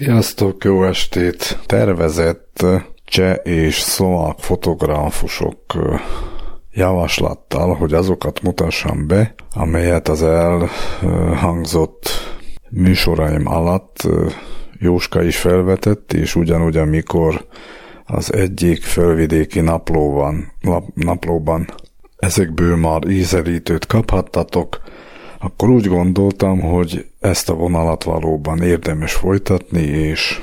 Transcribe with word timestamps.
Sziasztok, 0.00 0.64
jó 0.64 0.84
estét! 0.84 1.58
Tervezett 1.66 2.66
cseh 3.04 3.36
és 3.42 3.78
szlovák 3.78 4.38
fotográfusok 4.38 5.58
javaslattal, 6.72 7.74
hogy 7.74 7.92
azokat 7.92 8.42
mutassam 8.42 9.06
be, 9.06 9.34
amelyet 9.54 10.08
az 10.08 10.22
elhangzott 10.22 12.08
műsoraim 12.70 13.46
alatt 13.46 14.08
Jóska 14.78 15.22
is 15.22 15.36
felvetett, 15.36 16.12
és 16.12 16.34
ugyanúgy, 16.34 16.76
amikor 16.76 17.46
az 18.04 18.32
egyik 18.32 18.82
felvidéki 18.82 19.60
naplóban, 19.60 20.52
lap, 20.60 20.84
naplóban 20.94 21.74
ezekből 22.16 22.76
már 22.76 23.08
ízelítőt 23.08 23.86
kaphattatok, 23.86 24.80
akkor 25.40 25.68
úgy 25.68 25.86
gondoltam, 25.86 26.60
hogy 26.60 27.06
ezt 27.20 27.50
a 27.50 27.54
vonalat 27.54 28.04
valóban 28.04 28.62
érdemes 28.62 29.12
folytatni, 29.12 29.82
és 29.82 30.40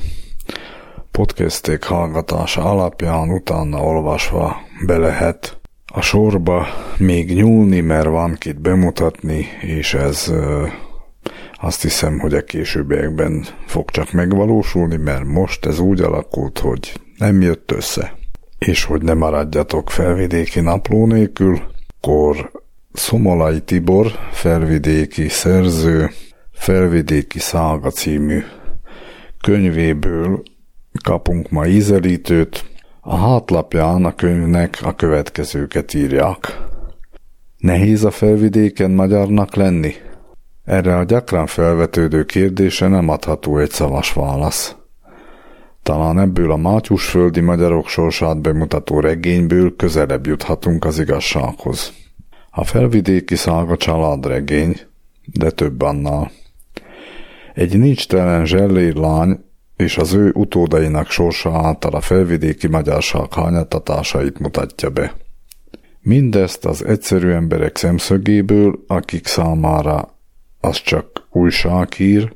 podcasték 1.11 1.83
hallgatása 1.83 2.61
alapján 2.61 3.29
utána 3.29 3.83
olvasva 3.83 4.55
be 4.85 4.97
lehet 4.97 5.59
a 5.93 6.01
sorba 6.01 6.67
még 6.97 7.33
nyúlni, 7.33 7.79
mert 7.79 8.07
van 8.07 8.35
kit 8.39 8.61
bemutatni, 8.61 9.45
és 9.61 9.93
ez 9.93 10.33
azt 11.59 11.81
hiszem, 11.81 12.19
hogy 12.19 12.33
a 12.33 12.43
későbbiekben 12.43 13.45
fog 13.65 13.89
csak 13.89 14.11
megvalósulni, 14.11 14.95
mert 14.95 15.25
most 15.25 15.65
ez 15.65 15.79
úgy 15.79 16.01
alakult, 16.01 16.59
hogy 16.59 17.01
nem 17.17 17.41
jött 17.41 17.71
össze. 17.71 18.15
És 18.57 18.83
hogy 18.83 19.01
ne 19.01 19.13
maradjatok 19.13 19.89
felvidéki 19.89 20.59
napló 20.59 21.05
nélkül, 21.05 21.61
akkor 21.97 22.51
Szomolai 22.97 23.61
Tibor, 23.61 24.11
felvidéki 24.31 25.27
szerző, 25.27 26.09
Felvidéki 26.51 27.39
Szága 27.39 27.89
című 27.89 28.43
könyvéből 29.41 30.43
kapunk 31.03 31.49
ma 31.49 31.65
ízelítőt. 31.67 32.65
A 33.01 33.15
hátlapján 33.15 34.05
a 34.05 34.15
könyvnek 34.15 34.79
a 34.83 34.95
következőket 34.95 35.93
írják. 35.93 36.61
Nehéz 37.57 38.03
a 38.03 38.11
felvidéken 38.11 38.91
magyarnak 38.91 39.55
lenni? 39.55 39.93
Erre 40.63 40.97
a 40.97 41.03
gyakran 41.03 41.45
felvetődő 41.45 42.23
kérdése 42.23 42.87
nem 42.87 43.09
adható 43.09 43.57
egy 43.57 43.71
szavas 43.71 44.13
válasz. 44.13 44.75
Talán 45.83 46.19
ebből 46.19 46.51
a 46.51 46.57
mátyusföldi 46.57 47.39
magyarok 47.39 47.87
sorsát 47.87 48.41
bemutató 48.41 48.99
regényből 48.99 49.75
közelebb 49.75 50.25
juthatunk 50.25 50.85
az 50.85 50.99
igazsághoz. 50.99 52.05
A 52.59 52.63
felvidéki 52.63 53.35
szága 53.35 53.77
családregény, 53.77 54.79
de 55.25 55.49
több 55.49 55.81
annál. 55.81 56.31
Egy 57.53 57.79
nincs 57.79 58.07
telen 58.07 58.45
zsellér 58.45 58.95
lány 58.95 59.39
és 59.75 59.97
az 59.97 60.13
ő 60.13 60.31
utódainak 60.33 61.09
sorsa 61.09 61.51
által 61.51 61.93
a 61.93 62.01
felvidéki 62.01 62.67
magyarság 62.67 63.33
hányatatásait 63.33 64.39
mutatja 64.39 64.89
be. 64.89 65.15
Mindezt 66.01 66.65
az 66.65 66.85
egyszerű 66.85 67.29
emberek 67.29 67.77
szemszögéből, 67.77 68.83
akik 68.87 69.27
számára 69.27 70.17
az 70.59 70.81
csak 70.81 71.27
újsághír, 71.31 72.35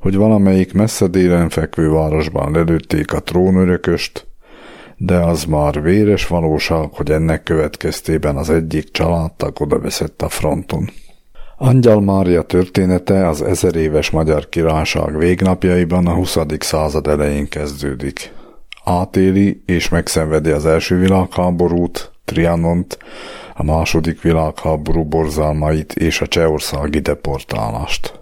hogy 0.00 0.16
valamelyik 0.16 0.72
messze 0.72 1.06
délen 1.06 1.48
fekvő 1.48 1.90
városban 1.90 2.52
lelőtték 2.52 3.12
a 3.12 3.20
trónörököst, 3.20 4.29
de 5.02 5.18
az 5.18 5.44
már 5.44 5.82
véres 5.82 6.26
valóság, 6.26 6.88
hogy 6.92 7.10
ennek 7.10 7.42
következtében 7.42 8.36
az 8.36 8.50
egyik 8.50 8.90
családtag 8.90 9.60
odaveszett 9.60 10.22
a 10.22 10.28
fronton. 10.28 10.90
Angyal 11.56 12.00
Mária 12.00 12.42
története 12.42 13.28
az 13.28 13.42
ezer 13.42 13.76
éves 13.76 14.10
magyar 14.10 14.48
királyság 14.48 15.18
végnapjaiban 15.18 16.06
a 16.06 16.14
20. 16.14 16.36
század 16.58 17.06
elején 17.06 17.48
kezdődik. 17.48 18.32
Átéli 18.84 19.62
és 19.66 19.88
megszenvedi 19.88 20.50
az 20.50 20.66
első 20.66 20.98
világháborút, 20.98 22.12
Trianont, 22.24 22.98
a 23.54 23.62
második 23.62 24.22
világháború 24.22 25.04
borzalmait 25.04 25.92
és 25.92 26.20
a 26.20 26.26
csehországi 26.26 26.98
deportálást 26.98 28.19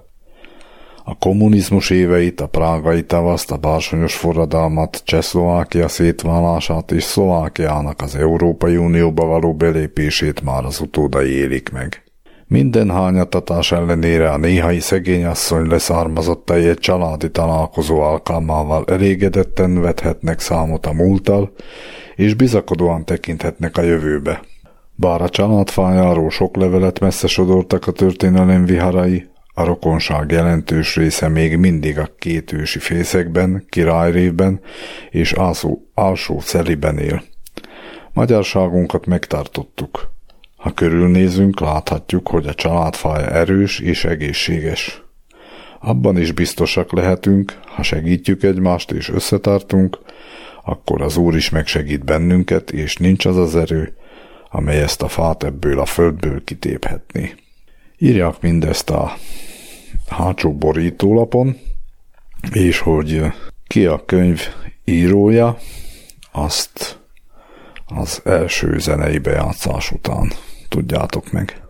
a 1.08 1.14
kommunizmus 1.18 1.90
éveit, 1.90 2.40
a 2.40 2.46
prágai 2.46 3.04
tavaszt, 3.04 3.50
a 3.50 3.56
bársonyos 3.56 4.16
forradalmat, 4.16 5.02
Csehszlovákia 5.04 5.88
szétválását 5.88 6.92
és 6.92 7.02
Szlovákiának 7.02 8.02
az 8.02 8.14
Európai 8.14 8.76
Unióba 8.76 9.24
való 9.24 9.54
belépését 9.54 10.42
már 10.42 10.64
az 10.64 10.80
utódai 10.80 11.30
élik 11.30 11.70
meg. 11.72 12.02
Minden 12.46 12.90
hányatatás 12.90 13.72
ellenére 13.72 14.30
a 14.30 14.36
néhai 14.36 14.80
szegényasszony 14.80 15.66
leszármazottai 15.66 16.68
egy 16.68 16.78
családi 16.78 17.30
találkozó 17.30 18.00
alkalmával 18.00 18.84
elégedetten 18.86 19.80
vethetnek 19.80 20.40
számot 20.40 20.86
a 20.86 20.92
múlttal, 20.92 21.52
és 22.16 22.34
bizakodóan 22.34 23.04
tekinthetnek 23.04 23.76
a 23.76 23.82
jövőbe. 23.82 24.42
Bár 24.94 25.22
a 25.22 25.28
családfájáról 25.28 26.30
sok 26.30 26.56
levelet 26.56 27.00
messze 27.00 27.26
sodortak 27.26 27.86
a 27.86 27.92
történelem 27.92 28.64
viharai, 28.64 29.28
a 29.58 29.64
rokonság 29.64 30.30
jelentős 30.30 30.96
része 30.96 31.28
még 31.28 31.56
mindig 31.56 31.98
a 31.98 32.10
két 32.18 32.52
ősi 32.52 32.78
fészekben, 32.78 33.64
királyrévben 33.68 34.60
és 35.10 35.32
alsó, 35.32 35.90
alsó 35.94 36.40
szeliben 36.40 36.98
él. 36.98 37.22
Magyarságunkat 38.12 39.06
megtartottuk. 39.06 40.10
Ha 40.56 40.72
körülnézünk, 40.72 41.60
láthatjuk, 41.60 42.28
hogy 42.28 42.46
a 42.46 42.54
családfája 42.54 43.30
erős 43.30 43.80
és 43.80 44.04
egészséges. 44.04 45.02
Abban 45.80 46.16
is 46.16 46.32
biztosak 46.32 46.92
lehetünk, 46.92 47.60
ha 47.64 47.82
segítjük 47.82 48.42
egymást 48.42 48.90
és 48.90 49.08
összetartunk, 49.08 49.98
akkor 50.64 51.02
az 51.02 51.16
Úr 51.16 51.36
is 51.36 51.50
megsegít 51.50 52.04
bennünket, 52.04 52.70
és 52.70 52.96
nincs 52.96 53.24
az 53.24 53.36
az 53.36 53.56
erő, 53.56 53.96
amely 54.50 54.82
ezt 54.82 55.02
a 55.02 55.08
fát 55.08 55.44
ebből 55.44 55.80
a 55.80 55.86
földből 55.86 56.44
kitéphetné. 56.44 57.34
Írják 58.00 58.40
mindezt 58.40 58.90
a 58.90 59.16
hátsó 60.08 60.54
borítólapon, 60.54 61.56
és 62.52 62.78
hogy 62.78 63.22
ki 63.66 63.86
a 63.86 64.04
könyv 64.04 64.40
írója, 64.84 65.56
azt 66.32 66.98
az 67.86 68.20
első 68.24 68.78
zenei 68.78 69.18
bejátszás 69.18 69.90
után 69.90 70.32
tudjátok 70.68 71.32
meg. 71.32 71.67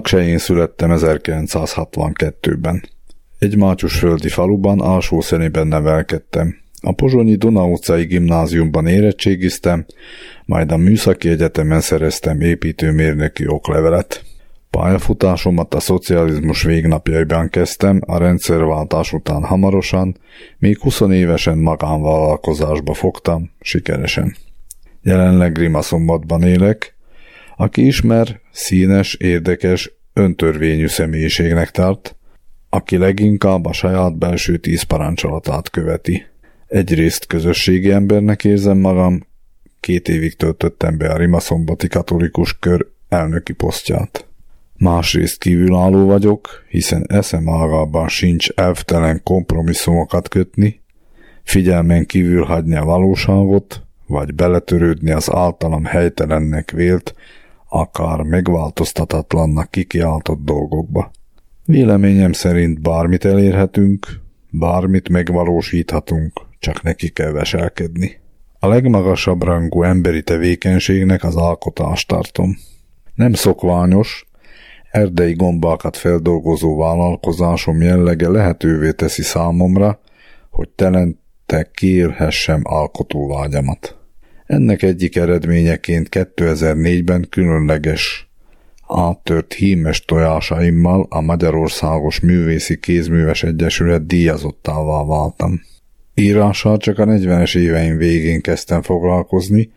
Aksején 0.00 0.38
születtem 0.38 0.90
1962-ben. 0.92 2.82
Egy 3.38 3.56
mácsusföldi 3.56 4.28
faluban, 4.28 4.80
alsó 4.80 5.20
szenében 5.20 5.66
nevelkedtem. 5.66 6.56
A 6.80 6.92
Pozsonyi 6.92 7.34
Duna 7.34 7.64
utcai 7.64 8.04
gimnáziumban 8.04 8.86
érettségiztem, 8.86 9.86
majd 10.44 10.72
a 10.72 10.76
Műszaki 10.76 11.28
Egyetemen 11.28 11.80
szereztem 11.80 12.40
építőmérnöki 12.40 13.48
oklevelet. 13.48 14.24
Pályafutásomat 14.70 15.74
a 15.74 15.80
szocializmus 15.80 16.62
végnapjaiban 16.62 17.48
kezdtem, 17.48 18.00
a 18.06 18.18
rendszerváltás 18.18 19.12
után 19.12 19.44
hamarosan, 19.44 20.16
még 20.58 20.78
20 20.78 21.00
évesen 21.00 21.58
magánvállalkozásba 21.58 22.94
fogtam, 22.94 23.50
sikeresen. 23.60 24.36
Jelenleg 25.02 25.56
Rimaszombatban 25.56 26.42
élek. 26.42 26.98
Aki 27.60 27.86
ismer, 27.86 28.40
színes, 28.52 29.14
érdekes, 29.14 29.92
öntörvényű 30.12 30.86
személyiségnek 30.86 31.70
tart, 31.70 32.16
aki 32.68 32.96
leginkább 32.96 33.64
a 33.64 33.72
saját 33.72 34.18
belső 34.18 34.56
tíz 34.56 34.82
parancsolatát 34.82 35.70
követi. 35.70 36.26
Egyrészt 36.66 37.26
közösségi 37.26 37.90
embernek 37.90 38.44
érzem 38.44 38.78
magam, 38.78 39.26
két 39.80 40.08
évig 40.08 40.36
töltöttem 40.36 40.98
be 40.98 41.08
a 41.08 41.16
Rimaszombati 41.16 41.88
katolikus 41.88 42.58
kör 42.58 42.86
elnöki 43.08 43.52
posztját. 43.52 44.26
Másrészt 44.76 45.38
kívülálló 45.38 46.06
vagyok, 46.06 46.64
hiszen 46.68 47.04
eszem 47.08 47.48
ágában 47.48 48.08
sincs 48.08 48.48
elvtelen 48.48 49.20
kompromisszumokat 49.22 50.28
kötni, 50.28 50.80
figyelmen 51.42 52.06
kívül 52.06 52.44
hagyni 52.44 52.76
a 52.76 52.84
valóságot, 52.84 53.82
vagy 54.06 54.34
beletörődni 54.34 55.10
az 55.10 55.30
általam 55.32 55.84
helytelennek 55.84 56.70
vélt, 56.70 57.14
akár 57.72 58.20
megváltoztatatlannak 58.20 59.70
kikiáltott 59.70 60.44
dolgokba. 60.44 61.10
Véleményem 61.64 62.32
szerint 62.32 62.80
bármit 62.80 63.24
elérhetünk, 63.24 64.06
bármit 64.50 65.08
megvalósíthatunk, 65.08 66.32
csak 66.58 66.82
neki 66.82 67.08
kell 67.08 67.30
veselkedni. 67.30 68.18
A 68.58 68.68
legmagasabb 68.68 69.42
rangú 69.42 69.82
emberi 69.82 70.22
tevékenységnek 70.22 71.24
az 71.24 71.36
alkotást 71.36 72.08
tartom. 72.08 72.56
Nem 73.14 73.32
szokványos, 73.32 74.28
erdei 74.90 75.34
gombákat 75.34 75.96
feldolgozó 75.96 76.76
vállalkozásom 76.76 77.82
jellege 77.82 78.28
lehetővé 78.28 78.92
teszi 78.92 79.22
számomra, 79.22 80.00
hogy 80.50 80.68
telente 80.68 81.70
kiélhessem 81.72 82.60
alkotóvágyamat. 82.64 83.99
Ennek 84.50 84.82
egyik 84.82 85.16
eredményeként 85.16 86.08
2004-ben 86.10 87.26
különleges 87.30 88.30
áttört 88.88 89.52
hímes 89.52 90.04
tojásaimmal 90.04 91.06
a 91.08 91.20
Magyarországos 91.20 92.20
Művészi 92.20 92.78
Kézműves 92.78 93.42
Egyesület 93.42 94.06
díjazottává 94.06 95.04
váltam. 95.04 95.60
Írással 96.14 96.76
csak 96.76 96.98
a 96.98 97.04
40-es 97.04 97.56
éveim 97.56 97.96
végén 97.96 98.40
kezdtem 98.40 98.82
foglalkozni, 98.82 99.70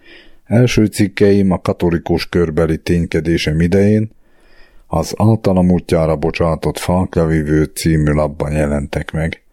első 0.44 0.86
cikkeim 0.86 1.52
a 1.52 1.62
katolikus 1.62 2.30
körbeli 2.30 2.78
ténykedésem 2.78 3.60
idején, 3.60 4.12
az 4.88 5.14
általam 5.18 5.72
útjára 5.72 6.16
bocsátott 6.16 6.78
Falklavivő 6.78 7.64
című 7.64 8.12
labban 8.12 8.52
jelentek 8.52 9.12
meg. 9.12 9.44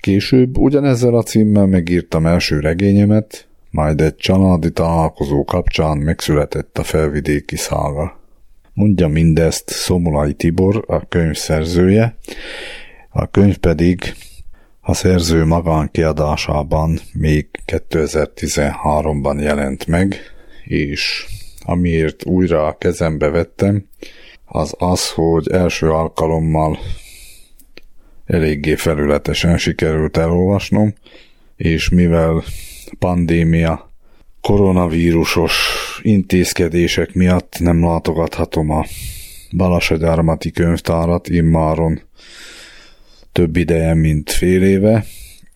Később 0.00 0.58
ugyanezzel 0.58 1.14
a 1.14 1.22
címmel 1.22 1.66
megírtam 1.66 2.26
első 2.26 2.60
regényemet, 2.60 3.46
majd 3.72 4.00
egy 4.00 4.16
családi 4.16 4.70
találkozó 4.70 5.44
kapcsán 5.44 5.98
megszületett 5.98 6.78
a 6.78 6.82
felvidéki 6.82 7.56
szága. 7.56 8.20
Mondja 8.74 9.08
mindezt 9.08 9.70
Szomulai 9.70 10.32
Tibor, 10.32 10.84
a 10.86 11.08
könyv 11.08 11.34
szerzője, 11.34 12.16
a 13.08 13.30
könyv 13.30 13.56
pedig 13.56 14.14
a 14.80 14.94
szerző 14.94 15.44
magánkiadásában 15.44 16.98
még 17.12 17.48
2013-ban 17.66 19.40
jelent 19.40 19.86
meg, 19.86 20.16
és 20.64 21.26
amiért 21.64 22.24
újra 22.24 22.66
a 22.66 22.76
kezembe 22.78 23.28
vettem, 23.28 23.88
az 24.44 24.74
az, 24.78 25.10
hogy 25.10 25.48
első 25.50 25.90
alkalommal 25.90 26.78
eléggé 28.24 28.74
felületesen 28.74 29.58
sikerült 29.58 30.16
elolvasnom, 30.16 30.94
és 31.56 31.88
mivel 31.88 32.42
pandémia, 32.98 33.90
koronavírusos 34.40 35.54
intézkedések 36.02 37.14
miatt 37.14 37.58
nem 37.58 37.84
látogathatom 37.84 38.70
a 38.70 38.84
Balasagyarmati 39.56 40.50
könyvtárat 40.50 41.28
immáron 41.28 42.00
több 43.32 43.56
ideje, 43.56 43.94
mint 43.94 44.30
fél 44.30 44.62
éve, 44.62 45.04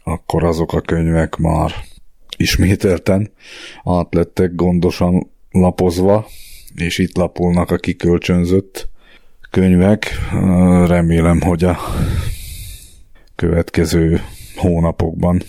akkor 0.04 0.44
azok 0.44 0.72
a 0.72 0.80
könyvek 0.80 1.36
már 1.36 1.72
ismételten 2.36 3.30
átlettek 3.84 4.54
gondosan 4.54 5.30
lapozva, 5.50 6.26
és 6.74 6.98
itt 6.98 7.16
lapulnak 7.16 7.70
a 7.70 7.76
kikölcsönzött 7.76 8.88
könyvek. 9.50 10.06
Remélem, 10.86 11.40
hogy 11.40 11.64
a 11.64 11.78
következő 13.34 14.20
hónapokban 14.56 15.42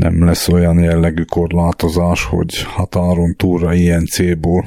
nem 0.00 0.24
lesz 0.24 0.48
olyan 0.48 0.78
jellegű 0.78 1.22
korlátozás, 1.22 2.24
hogy 2.24 2.62
határon 2.62 3.36
túlra 3.36 3.74
ilyen 3.74 4.06
célból 4.06 4.66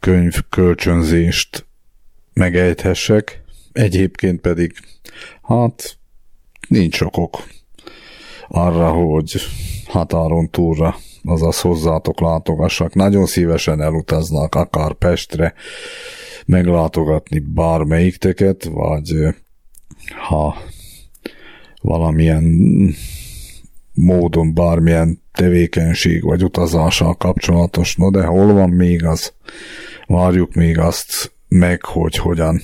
könyv 0.00 0.34
kölcsönzést 0.48 1.66
megejthessek. 2.32 3.42
Egyébként 3.72 4.40
pedig, 4.40 4.72
hát 5.42 5.98
nincs 6.68 7.00
okok 7.00 7.42
arra, 8.48 8.90
hogy 8.90 9.36
határon 9.86 10.50
túlra 10.50 10.96
azaz 11.24 11.60
hozzátok 11.60 12.20
látogassak. 12.20 12.94
Nagyon 12.94 13.26
szívesen 13.26 13.80
elutaznak 13.80 14.54
akár 14.54 14.92
Pestre 14.92 15.54
meglátogatni 16.46 17.38
bármelyikteket, 17.38 18.64
vagy 18.64 19.12
ha 20.28 20.56
valamilyen 21.80 22.44
módon 23.92 24.54
bármilyen 24.54 25.22
tevékenység 25.32 26.22
vagy 26.22 26.44
utazással 26.44 27.14
kapcsolatos, 27.14 27.96
no 27.96 28.10
de 28.10 28.24
hol 28.24 28.52
van 28.52 28.70
még 28.70 29.04
az, 29.04 29.32
várjuk 30.06 30.54
még 30.54 30.78
azt 30.78 31.32
meg, 31.48 31.84
hogy 31.84 32.16
hogyan 32.16 32.60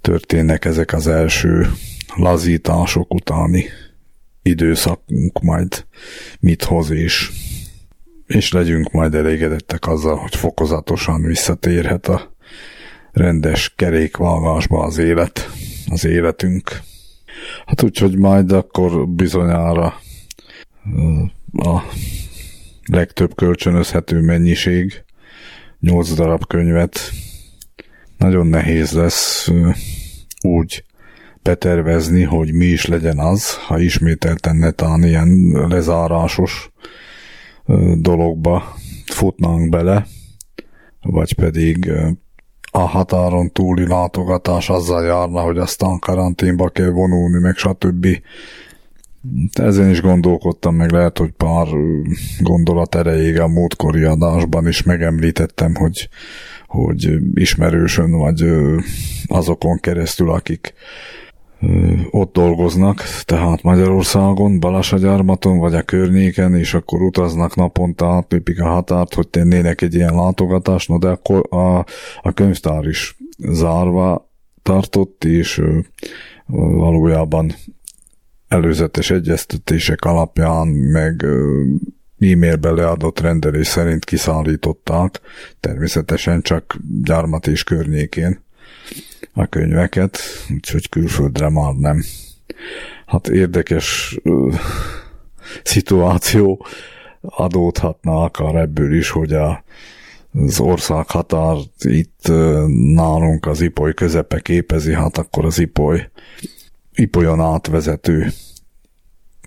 történnek 0.00 0.64
ezek 0.64 0.92
az 0.92 1.06
első 1.06 1.70
lazítások 2.16 3.14
utáni 3.14 3.64
időszakunk 4.42 5.42
majd 5.42 5.86
mit 6.40 6.64
hoz, 6.64 6.90
és, 6.90 7.30
és 8.26 8.52
legyünk 8.52 8.90
majd 8.90 9.14
elégedettek 9.14 9.86
azzal, 9.86 10.16
hogy 10.16 10.36
fokozatosan 10.36 11.22
visszatérhet 11.22 12.06
a 12.06 12.36
rendes 13.12 13.72
kerékvágásba 13.76 14.84
az 14.84 14.98
élet, 14.98 15.50
az 15.88 16.04
életünk. 16.04 16.80
Hát 17.66 17.82
úgyhogy 17.82 18.18
majd 18.18 18.52
akkor 18.52 19.08
bizonyára 19.08 20.00
a 21.52 21.80
legtöbb 22.84 23.34
kölcsönözhető 23.34 24.20
mennyiség, 24.20 25.04
8 25.80 26.12
darab 26.12 26.46
könyvet 26.46 27.00
nagyon 28.18 28.46
nehéz 28.46 28.92
lesz 28.92 29.50
úgy 30.40 30.84
betervezni, 31.42 32.22
hogy 32.22 32.52
mi 32.52 32.64
is 32.64 32.86
legyen 32.86 33.18
az, 33.18 33.56
ha 33.56 33.78
ismételten 33.78 34.56
netán 34.56 35.04
ilyen 35.04 35.28
lezárásos 35.68 36.70
dologba 37.94 38.74
futnánk 39.06 39.68
bele, 39.68 40.06
vagy 41.02 41.34
pedig 41.34 41.92
a 42.70 42.78
határon 42.78 43.52
túli 43.52 43.86
látogatás 43.86 44.70
azzal 44.70 45.04
járna, 45.04 45.40
hogy 45.40 45.58
aztán 45.58 45.98
karanténba 45.98 46.68
kell 46.68 46.90
vonulni, 46.90 47.40
meg 47.40 47.56
stb. 47.56 48.06
Ezen 49.52 49.90
is 49.90 50.00
gondolkodtam, 50.00 50.74
meg 50.74 50.90
lehet, 50.90 51.18
hogy 51.18 51.30
pár 51.30 51.66
gondolat 52.40 52.94
erejéig 52.94 53.40
a 53.40 53.48
múltkori 53.48 54.02
adásban 54.02 54.68
is 54.68 54.82
megemlítettem, 54.82 55.74
hogy, 55.74 56.08
hogy 56.66 57.18
ismerősön, 57.34 58.10
vagy 58.10 58.44
azokon 59.26 59.78
keresztül, 59.78 60.30
akik 60.30 60.74
ott 62.10 62.32
dolgoznak, 62.32 63.02
tehát 63.24 63.62
Magyarországon, 63.62 64.60
Balasagyarmaton 64.60 65.58
vagy 65.58 65.74
a 65.74 65.82
környéken, 65.82 66.54
és 66.54 66.74
akkor 66.74 67.02
utaznak 67.02 67.56
naponta, 67.56 68.06
átlépik 68.06 68.60
a 68.60 68.68
határt, 68.68 69.14
hogy 69.14 69.28
tennének 69.28 69.80
egy 69.80 69.94
ilyen 69.94 70.14
látogatást, 70.14 70.88
no 70.88 70.98
de 70.98 71.08
akkor 71.08 71.46
a, 71.50 71.78
a 72.22 72.32
könyvtár 72.34 72.84
is 72.84 73.16
zárva 73.38 74.30
tartott, 74.62 75.24
és 75.24 75.62
valójában 76.46 77.52
előzetes 78.48 79.10
egyeztetések 79.10 80.04
alapján, 80.04 80.66
meg 80.68 81.24
e-mailbe 82.20 82.70
leadott 82.70 83.20
rendelés 83.20 83.66
szerint 83.66 84.04
kiszállították, 84.04 85.20
természetesen 85.60 86.42
csak 86.42 86.76
gyarmat 87.02 87.46
és 87.46 87.64
környékén 87.64 88.40
a 89.32 89.46
könyveket, 89.46 90.18
úgyhogy 90.54 90.88
külföldre 90.88 91.48
már 91.48 91.72
nem. 91.72 92.04
Hát 93.06 93.28
érdekes 93.28 94.18
szituáció 95.62 96.66
adódhatna 97.20 98.22
akar 98.22 98.56
ebből 98.56 98.94
is, 98.94 99.10
hogy 99.10 99.32
a, 99.32 99.64
az 100.32 100.60
országhatár 100.60 101.56
itt 101.78 102.28
nálunk 102.94 103.46
az 103.46 103.60
Ipoly 103.60 103.94
közepe 103.94 104.40
képezi, 104.40 104.94
hát 104.94 105.18
akkor 105.18 105.44
az 105.44 105.58
Ipoly 105.58 106.10
Ipolyon 106.98 107.40
átvezető 107.40 108.32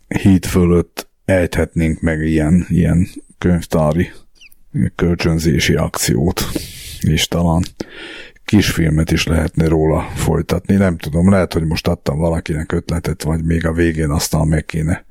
híd 0.07 0.45
fölött 0.45 1.09
ejthetnénk 1.25 2.01
meg 2.01 2.21
ilyen, 2.21 2.65
ilyen 2.69 3.07
könyvtári 3.37 4.11
kölcsönzési 4.95 5.73
akciót, 5.73 6.41
és 7.01 7.27
talán 7.27 7.63
kisfilmet 8.45 9.11
is 9.11 9.25
lehetne 9.25 9.67
róla 9.67 10.01
folytatni. 10.01 10.75
Nem 10.75 10.97
tudom, 10.97 11.29
lehet, 11.29 11.53
hogy 11.53 11.63
most 11.63 11.87
adtam 11.87 12.17
valakinek 12.17 12.71
ötletet, 12.71 13.23
vagy 13.23 13.43
még 13.43 13.65
a 13.65 13.73
végén 13.73 14.09
aztán 14.09 14.47
meg 14.47 14.65
kéne 14.65 15.05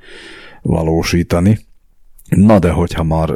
valósítani. 0.62 1.58
Na 2.28 2.58
de 2.58 2.70
hogyha 2.70 3.02
már 3.02 3.30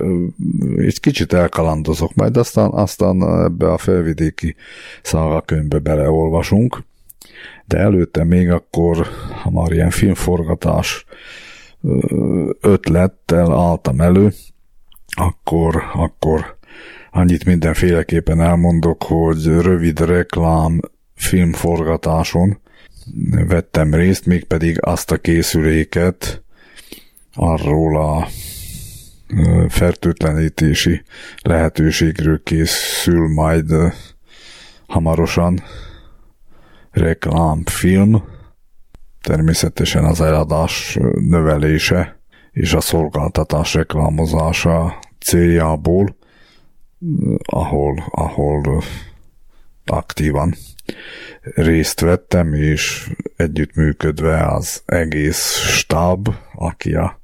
egy 0.76 1.00
kicsit 1.00 1.32
elkalandozok, 1.32 2.14
majd 2.14 2.36
aztán, 2.36 2.70
aztán 2.70 3.22
ebbe 3.22 3.72
a 3.72 3.78
felvidéki 3.78 4.54
szágakönyvbe 5.02 5.78
beleolvasunk, 5.78 6.84
de 7.66 7.78
előtte 7.78 8.24
még 8.24 8.50
akkor, 8.50 9.06
ha 9.42 9.50
már 9.50 9.72
ilyen 9.72 9.90
filmforgatás 9.90 11.04
ötlettel 12.60 13.52
álltam 13.52 14.00
elő, 14.00 14.32
akkor, 15.06 15.82
akkor 15.92 16.58
annyit 17.10 17.44
mindenféleképpen 17.44 18.40
elmondok, 18.40 19.02
hogy 19.02 19.44
rövid 19.44 20.00
reklám 20.00 20.80
filmforgatáson 21.14 22.58
vettem 23.46 23.94
részt, 23.94 24.26
mégpedig 24.26 24.78
azt 24.80 25.10
a 25.10 25.18
készüléket 25.18 26.42
arról 27.34 27.96
a 28.00 28.28
fertőtlenítési 29.68 31.02
lehetőségről 31.42 32.42
készül 32.42 33.28
majd 33.28 33.72
hamarosan 34.86 35.62
reklámfilm, 36.94 38.24
természetesen 39.20 40.04
az 40.04 40.20
eladás 40.20 40.98
növelése 41.12 42.20
és 42.50 42.72
a 42.72 42.80
szolgáltatás 42.80 43.74
reklámozása 43.74 44.98
céljából, 45.20 46.16
ahol, 47.44 48.04
ahol 48.10 48.82
aktívan 49.84 50.54
részt 51.40 52.00
vettem, 52.00 52.54
és 52.54 53.10
együttműködve 53.36 54.46
az 54.46 54.82
egész 54.86 55.56
stáb, 55.56 56.28
aki 56.54 56.94
a 56.94 57.20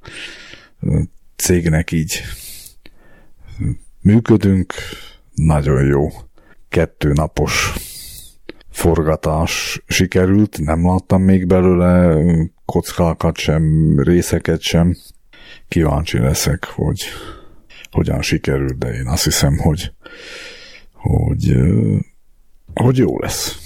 cégnek 1.35 1.91
így 1.91 2.21
működünk, 4.01 4.73
nagyon 5.35 5.85
jó 5.85 6.09
kettő 6.69 7.11
napos 7.13 7.73
forgatás 8.71 9.83
sikerült, 9.87 10.59
nem 10.59 10.87
láttam 10.87 11.21
még 11.21 11.47
belőle 11.47 12.17
kockákat 12.65 13.37
sem, 13.37 13.93
részeket 13.99 14.61
sem. 14.61 14.97
Kíváncsi 15.67 16.19
leszek, 16.19 16.65
hogy 16.65 17.03
hogyan 17.91 18.21
sikerült, 18.21 18.77
de 18.77 18.93
én 18.93 19.07
azt 19.07 19.23
hiszem, 19.23 19.57
hogy, 19.57 19.93
hogy, 20.93 21.55
hogy 22.73 22.97
jó 22.97 23.19
lesz. 23.19 23.60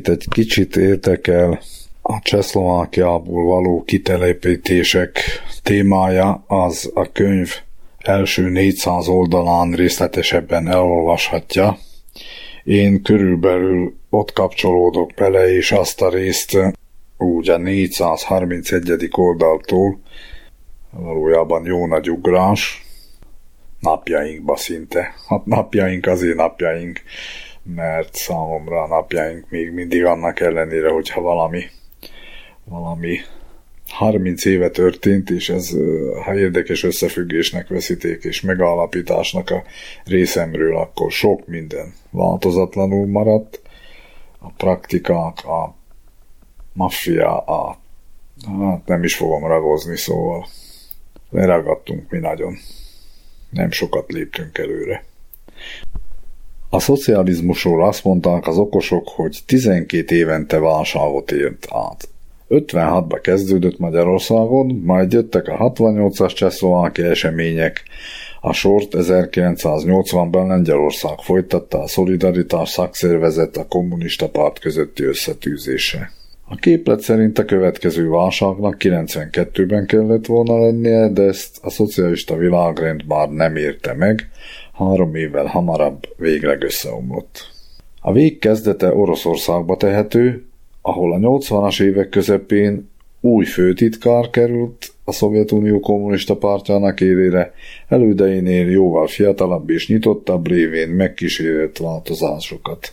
Akit 0.00 0.12
egy 0.12 0.28
kicsit 0.28 0.76
érdekel 0.76 1.60
a 2.02 2.18
Csehszlovákiából 2.22 3.44
való 3.44 3.82
kitelepítések 3.86 5.20
témája, 5.62 6.44
az 6.46 6.90
a 6.94 7.12
könyv 7.12 7.54
első 7.98 8.48
400 8.48 9.08
oldalán 9.08 9.72
részletesebben 9.72 10.68
elolvashatja. 10.68 11.78
Én 12.64 13.02
körülbelül 13.02 13.94
ott 14.10 14.32
kapcsolódok 14.32 15.10
bele, 15.16 15.54
és 15.54 15.72
azt 15.72 16.02
a 16.02 16.10
részt 16.10 16.58
úgy 17.16 17.48
a 17.48 17.56
431. 17.56 19.08
oldaltól 19.10 20.00
valójában 20.90 21.64
jó 21.64 21.86
nagy 21.86 22.10
ugrás, 22.10 22.84
napjainkba 23.80 24.56
szinte. 24.56 25.14
Hát 25.28 25.46
napjaink 25.46 26.06
azért 26.06 26.36
napjaink 26.36 27.00
mert 27.74 28.14
számomra 28.14 28.82
a 28.82 28.86
napjaink 28.86 29.50
még 29.50 29.72
mindig 29.72 30.04
annak 30.04 30.40
ellenére, 30.40 30.90
hogyha 30.90 31.20
valami, 31.20 31.64
valami 32.64 33.18
30 33.88 34.44
éve 34.44 34.70
történt, 34.70 35.30
és 35.30 35.48
ez 35.48 35.70
ha 36.24 36.38
érdekes 36.38 36.82
összefüggésnek 36.82 37.68
vesziték, 37.68 38.24
és 38.24 38.40
megalapításnak 38.40 39.50
a 39.50 39.62
részemről, 40.04 40.76
akkor 40.76 41.12
sok 41.12 41.46
minden 41.46 41.94
változatlanul 42.10 43.06
maradt. 43.06 43.60
A 44.38 44.50
praktikák, 44.56 45.44
a 45.44 45.74
maffia, 46.72 47.38
a 47.38 47.78
hát 48.46 48.86
nem 48.86 49.02
is 49.02 49.16
fogom 49.16 49.46
ragozni, 49.46 49.96
szóval 49.96 50.46
leragadtunk 51.30 52.10
mi 52.10 52.18
nagyon. 52.18 52.56
Nem 53.50 53.70
sokat 53.70 54.12
léptünk 54.12 54.58
előre. 54.58 55.04
A 56.72 56.80
szocializmusról 56.80 57.84
azt 57.84 58.04
mondták 58.04 58.46
az 58.46 58.58
okosok, 58.58 59.08
hogy 59.08 59.38
12 59.46 60.14
évente 60.14 60.58
válságot 60.58 61.30
ért 61.30 61.66
át. 61.70 62.08
56-ba 62.48 63.18
kezdődött 63.22 63.78
Magyarországon, 63.78 64.66
majd 64.84 65.12
jöttek 65.12 65.48
a 65.48 65.72
68-as 65.72 66.34
csehszlováki 66.34 67.02
események, 67.02 67.82
a 68.40 68.52
sort 68.52 68.94
1980-ban 68.96 70.46
Lengyelország 70.46 71.18
folytatta 71.18 71.82
a 71.82 71.86
Szolidaritás 71.86 72.68
szakszervezet 72.68 73.56
a 73.56 73.66
kommunista 73.66 74.28
párt 74.28 74.58
közötti 74.58 75.04
összetűzése. 75.04 76.10
A 76.52 76.54
képlet 76.54 77.00
szerint 77.00 77.38
a 77.38 77.44
következő 77.44 78.08
válságnak 78.08 78.76
92-ben 78.78 79.86
kellett 79.86 80.26
volna 80.26 80.58
lennie, 80.58 81.08
de 81.08 81.22
ezt 81.22 81.58
a 81.62 81.70
szocialista 81.70 82.36
világrend 82.36 83.06
már 83.06 83.28
nem 83.28 83.56
érte 83.56 83.94
meg, 83.94 84.30
három 84.80 85.14
évvel 85.14 85.46
hamarabb 85.46 86.08
végleg 86.16 86.62
összeomlott. 86.62 87.48
A 88.00 88.12
vég 88.12 88.38
kezdete 88.38 88.94
Oroszországba 88.94 89.76
tehető, 89.76 90.44
ahol 90.82 91.12
a 91.12 91.16
80-as 91.16 91.82
évek 91.82 92.08
közepén 92.08 92.90
új 93.20 93.44
főtitkár 93.44 94.30
került 94.30 94.92
a 95.04 95.12
Szovjetunió 95.12 95.80
kommunista 95.80 96.36
pártjának 96.36 97.00
élére, 97.00 97.54
elődeinél 97.88 98.70
jóval 98.70 99.06
fiatalabb 99.06 99.70
és 99.70 99.88
nyitottabb 99.88 100.46
révén 100.46 100.88
megkísérült 100.88 101.78
változásokat 101.78 102.92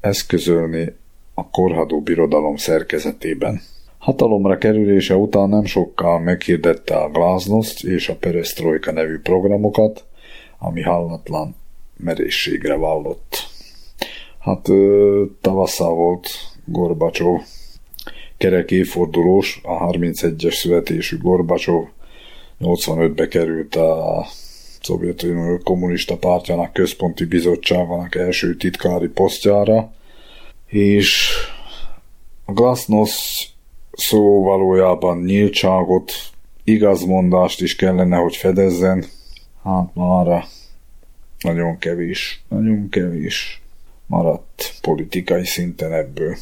eszközölni 0.00 0.94
a 1.34 1.50
korhadó 1.50 2.00
birodalom 2.00 2.56
szerkezetében. 2.56 3.60
Hatalomra 3.98 4.58
kerülése 4.58 5.16
után 5.16 5.48
nem 5.48 5.64
sokkal 5.64 6.20
meghirdette 6.20 6.96
a 6.96 7.10
Glasnost 7.10 7.84
és 7.84 8.08
a 8.08 8.16
Perestroika 8.16 8.92
nevű 8.92 9.18
programokat, 9.18 10.04
ami 10.58 10.82
hallatlan 10.82 11.54
merészségre 11.96 12.74
vallott. 12.74 13.48
Hát 14.38 14.68
tavasszal 15.40 15.94
volt 15.94 16.28
Gorbacsov 16.64 17.40
kerek 18.36 18.70
évfordulós, 18.70 19.60
a 19.62 19.86
31-es 19.86 20.54
születésű 20.54 21.18
Gorbacsov 21.18 21.84
85-be 22.60 23.28
került 23.28 23.74
a 23.74 24.26
Szovjetunió 24.82 25.58
Kommunista 25.64 26.16
Pártjának 26.16 26.72
Központi 26.72 27.24
Bizottságának 27.24 28.14
első 28.14 28.56
titkári 28.56 29.08
posztjára, 29.08 29.92
és 30.66 31.30
a 32.44 32.52
Glasnost 32.52 33.48
szó 33.92 34.42
valójában 34.42 35.18
nyíltságot, 35.18 36.12
igazmondást 36.64 37.60
is 37.60 37.76
kellene, 37.76 38.16
hogy 38.16 38.36
fedezzen. 38.36 39.04
Hát 39.66 39.94
már 39.94 40.44
nagyon 41.40 41.78
kevés, 41.78 42.42
nagyon 42.48 42.88
kevés 42.88 43.62
maradt 44.06 44.78
politikai 44.80 45.44
szinten 45.44 45.92
ebből. 45.92 46.36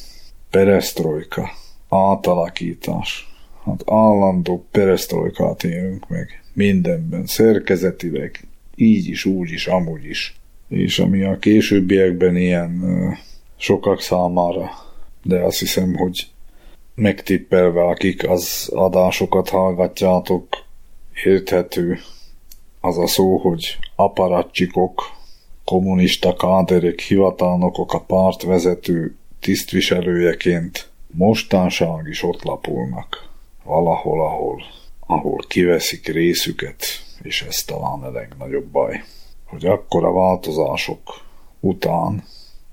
Perestroika, 0.51 1.51
átalakítás. 1.89 3.35
Hát 3.65 3.83
állandó 3.87 4.67
perestroikát 4.71 5.65
élünk 5.65 6.09
meg. 6.09 6.43
Mindenben, 6.53 7.27
szerkezetileg, 7.27 8.47
így 8.77 9.09
is, 9.09 9.25
úgy 9.25 9.51
is, 9.51 9.67
amúgy 9.67 10.05
is. 10.05 10.37
És 10.69 10.99
ami 10.99 11.23
a 11.23 11.39
későbbiekben 11.39 12.37
ilyen 12.37 12.83
sokak 13.57 14.01
számára, 14.01 14.71
de 15.23 15.41
azt 15.41 15.59
hiszem, 15.59 15.95
hogy 15.95 16.27
megtippelve, 16.95 17.85
akik 17.85 18.29
az 18.29 18.71
adásokat 18.73 19.49
hallgatjátok, 19.49 20.47
érthető 21.25 21.99
az 22.85 22.99
a 22.99 23.07
szó, 23.07 23.37
hogy 23.37 23.79
aparatcsikok, 23.97 25.03
kommunista 25.65 26.35
káderek, 26.35 27.01
hivatalnokok 27.01 27.93
a 27.93 28.01
pártvezető 28.01 29.17
tisztviselőjeként 29.41 30.91
mostanság 31.11 32.07
is 32.09 32.23
ott 32.23 32.43
lapulnak. 32.43 33.29
Valahol, 33.63 34.21
ahol, 34.21 34.63
ahol 35.07 35.45
kiveszik 35.49 36.07
részüket, 36.07 36.85
és 37.23 37.43
ez 37.43 37.63
talán 37.63 38.03
a 38.03 38.11
legnagyobb 38.11 38.67
baj, 38.67 39.03
hogy 39.45 39.67
akkora 39.67 40.13
változások 40.13 41.01
után 41.61 42.25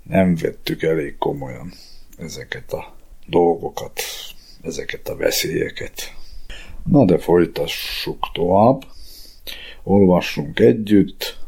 nem 0.02 0.34
vettük 0.34 0.82
elég 0.82 1.18
komolyan 1.18 1.72
ezeket 2.18 2.72
a 2.72 2.94
dolgokat, 3.26 4.00
ezeket 4.62 5.08
a 5.08 5.16
veszélyeket. 5.16 6.14
Na 6.84 7.04
de 7.04 7.18
folytassuk 7.18 8.30
tovább. 8.32 8.84
Olvassunk 9.82 10.60
együtt. 10.60 11.40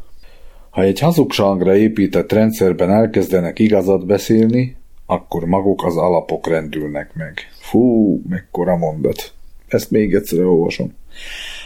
Ha 0.70 0.82
egy 0.82 1.00
hazugságra 1.00 1.76
épített 1.76 2.32
rendszerben 2.32 2.90
elkezdenek 2.90 3.58
igazat 3.58 4.06
beszélni, 4.06 4.76
akkor 5.06 5.44
maguk 5.44 5.84
az 5.84 5.96
alapok 5.96 6.48
rendülnek 6.48 7.14
meg. 7.14 7.38
Fú, 7.60 8.20
mekkora 8.28 8.76
mondat. 8.76 9.32
Ezt 9.66 9.90
még 9.90 10.14
egyszer 10.14 10.44
olvasom. 10.44 10.94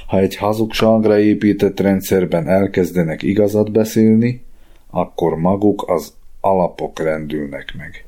Ha 0.06 0.18
egy 0.18 0.36
hazugságra 0.36 1.18
épített 1.18 1.80
rendszerben 1.80 2.48
elkezdenek 2.48 3.22
igazat 3.22 3.72
beszélni, 3.72 4.44
akkor 4.90 5.36
maguk 5.36 5.84
az 5.88 6.14
alapok 6.40 6.98
rendülnek 7.02 7.74
meg. 7.78 8.06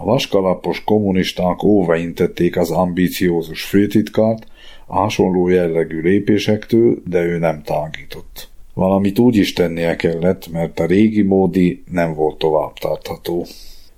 A 0.00 0.04
vaskalapos 0.04 0.84
kommunisták 0.84 1.62
óvaintették 1.62 2.56
az 2.56 2.70
ambíciózus 2.70 3.62
főtitkárt 3.62 4.46
a 4.86 4.96
hasonló 4.96 5.48
jellegű 5.48 6.00
lépésektől, 6.00 7.02
de 7.06 7.22
ő 7.22 7.38
nem 7.38 7.62
tágított. 7.62 8.48
Valamit 8.74 9.18
úgy 9.18 9.36
is 9.36 9.52
tennie 9.52 9.96
kellett, 9.96 10.52
mert 10.52 10.80
a 10.80 10.86
régi 10.86 11.22
módi 11.22 11.82
nem 11.90 12.14
volt 12.14 12.38
tovább 12.38 12.72
tartható. 12.72 13.46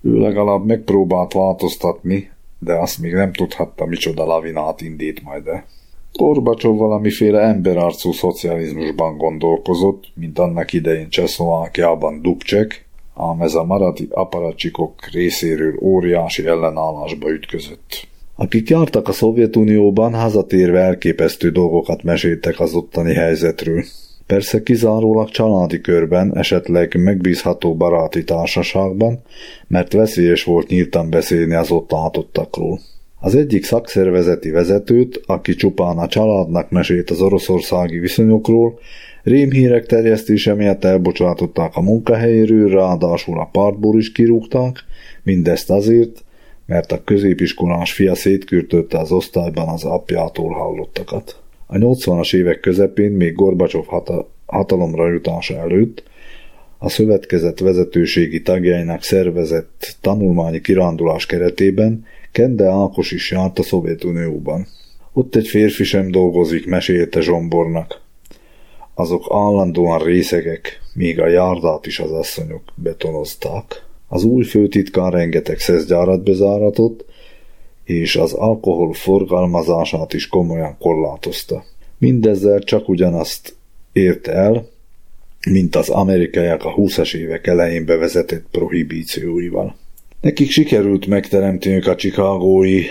Ő 0.01 0.19
legalább 0.19 0.67
megpróbált 0.67 1.33
változtatni, 1.33 2.31
de 2.59 2.75
azt 2.75 2.99
még 2.99 3.13
nem 3.13 3.33
tudhatta, 3.33 3.87
micsoda 3.87 4.25
lavinát 4.25 4.81
indít 4.81 5.23
majd 5.23 5.47
-e. 5.47 5.65
Gorbacsov 6.13 6.77
valamiféle 6.77 7.41
emberarcú 7.41 8.13
szocializmusban 8.13 9.17
gondolkozott, 9.17 10.05
mint 10.15 10.39
annak 10.39 10.73
idején 10.73 11.09
Csehszlovákiában 11.09 12.23
Dubček, 12.23 12.87
ám 13.15 13.41
ez 13.41 13.55
a 13.55 13.65
maradi 13.65 14.09
aparacsikok 14.11 14.95
részéről 15.13 15.79
óriási 15.81 16.47
ellenállásba 16.47 17.31
ütközött. 17.31 18.07
Akik 18.37 18.69
jártak 18.69 19.09
a 19.09 19.13
Szovjetunióban, 19.13 20.15
hazatérve 20.15 20.81
elképesztő 20.81 21.51
dolgokat 21.51 22.03
meséltek 22.03 22.61
az 22.61 22.75
ottani 22.75 23.15
helyzetről. 23.15 23.85
Persze 24.27 24.63
kizárólag 24.63 25.29
családi 25.29 25.81
körben, 25.81 26.37
esetleg 26.37 26.95
megbízható 26.99 27.77
baráti 27.77 28.25
társaságban, 28.25 29.23
mert 29.69 29.93
veszélyes 29.93 30.45
volt 30.45 30.69
nyíltan 30.69 31.11
beszélni 31.11 31.55
az 31.55 31.71
ott 31.71 31.91
látottakról. 31.91 32.81
Az 33.21 33.35
egyik 33.35 33.65
szakszervezeti 33.65 34.51
vezetőt, 34.51 35.21
aki 35.27 35.55
csupán 35.55 35.99
a 35.99 36.09
családnak 36.09 36.71
mesélt 36.71 37.11
az 37.11 37.21
oroszországi 37.21 37.99
viszonyokról, 37.99 38.79
Rémhírek 39.23 39.87
terjesztése 39.87 40.55
miatt 40.55 40.85
elbocsátották 40.85 41.77
a 41.77 41.81
munkahelyéről, 41.81 42.69
ráadásul 42.69 43.41
a 43.41 43.49
pártból 43.53 43.99
is 43.99 44.13
kirúgták, 44.13 44.77
mindezt 45.23 45.71
azért, 45.71 46.25
mert 46.67 46.93
a 46.93 47.05
középiskolás 47.05 47.93
fia 47.93 48.15
szétkürtötte 48.15 48.99
az 48.99 49.13
osztályban 49.13 49.69
az 49.69 49.85
apjától 49.85 50.53
hallottakat. 50.53 51.41
A 51.67 51.77
80-as 51.77 52.35
évek 52.35 52.61
közepén, 52.61 53.11
még 53.11 53.35
Gorbacsov 53.35 53.87
hata- 53.87 54.31
hatalomra 54.47 55.09
jutása 55.09 55.59
előtt, 55.59 56.03
a 56.79 56.89
szövetkezet 56.89 57.61
vezetőségi 57.61 58.43
tagjainak 58.43 59.03
szervezett 59.03 59.97
tanulmányi 60.01 60.61
kirándulás 60.61 61.27
keretében 61.27 62.05
Kende 62.33 62.65
Ákos 62.65 63.11
is 63.11 63.31
járt 63.31 63.59
a 63.59 63.63
Szovjetunióban. 63.63 64.67
Ott 65.13 65.35
egy 65.35 65.49
férfi 65.49 65.85
sem 65.85 66.11
dolgozik, 66.11 66.67
mesélte 66.67 67.21
Zsombornak 67.21 68.01
azok 69.03 69.27
állandóan 69.31 69.99
részegek, 69.99 70.81
míg 70.95 71.21
a 71.21 71.29
járdát 71.29 71.87
is 71.87 71.99
az 71.99 72.11
asszonyok 72.11 72.63
betonozták. 72.75 73.85
Az 74.09 74.25
új 74.25 74.45
főtitkár 74.45 75.13
rengeteg 75.13 75.59
szeszgyárat 75.59 76.23
bezáratott, 76.23 77.05
és 77.85 78.17
az 78.17 78.33
alkohol 78.33 78.93
forgalmazását 78.93 80.13
is 80.13 80.29
komolyan 80.29 80.77
korlátozta. 80.79 81.65
Mindezzel 81.99 82.59
csak 82.59 82.89
ugyanazt 82.89 83.55
ért 83.93 84.27
el, 84.27 84.69
mint 85.51 85.77
az 85.77 85.89
amerikaiak 85.89 86.65
a 86.65 86.75
20-as 86.75 87.15
évek 87.15 87.47
elején 87.47 87.85
bevezetett 87.85 88.45
prohibícióival. 88.51 89.77
Nekik 90.21 90.51
sikerült 90.51 91.07
megteremteniük 91.07 91.87
a 91.87 91.97
csikágói 91.97 92.83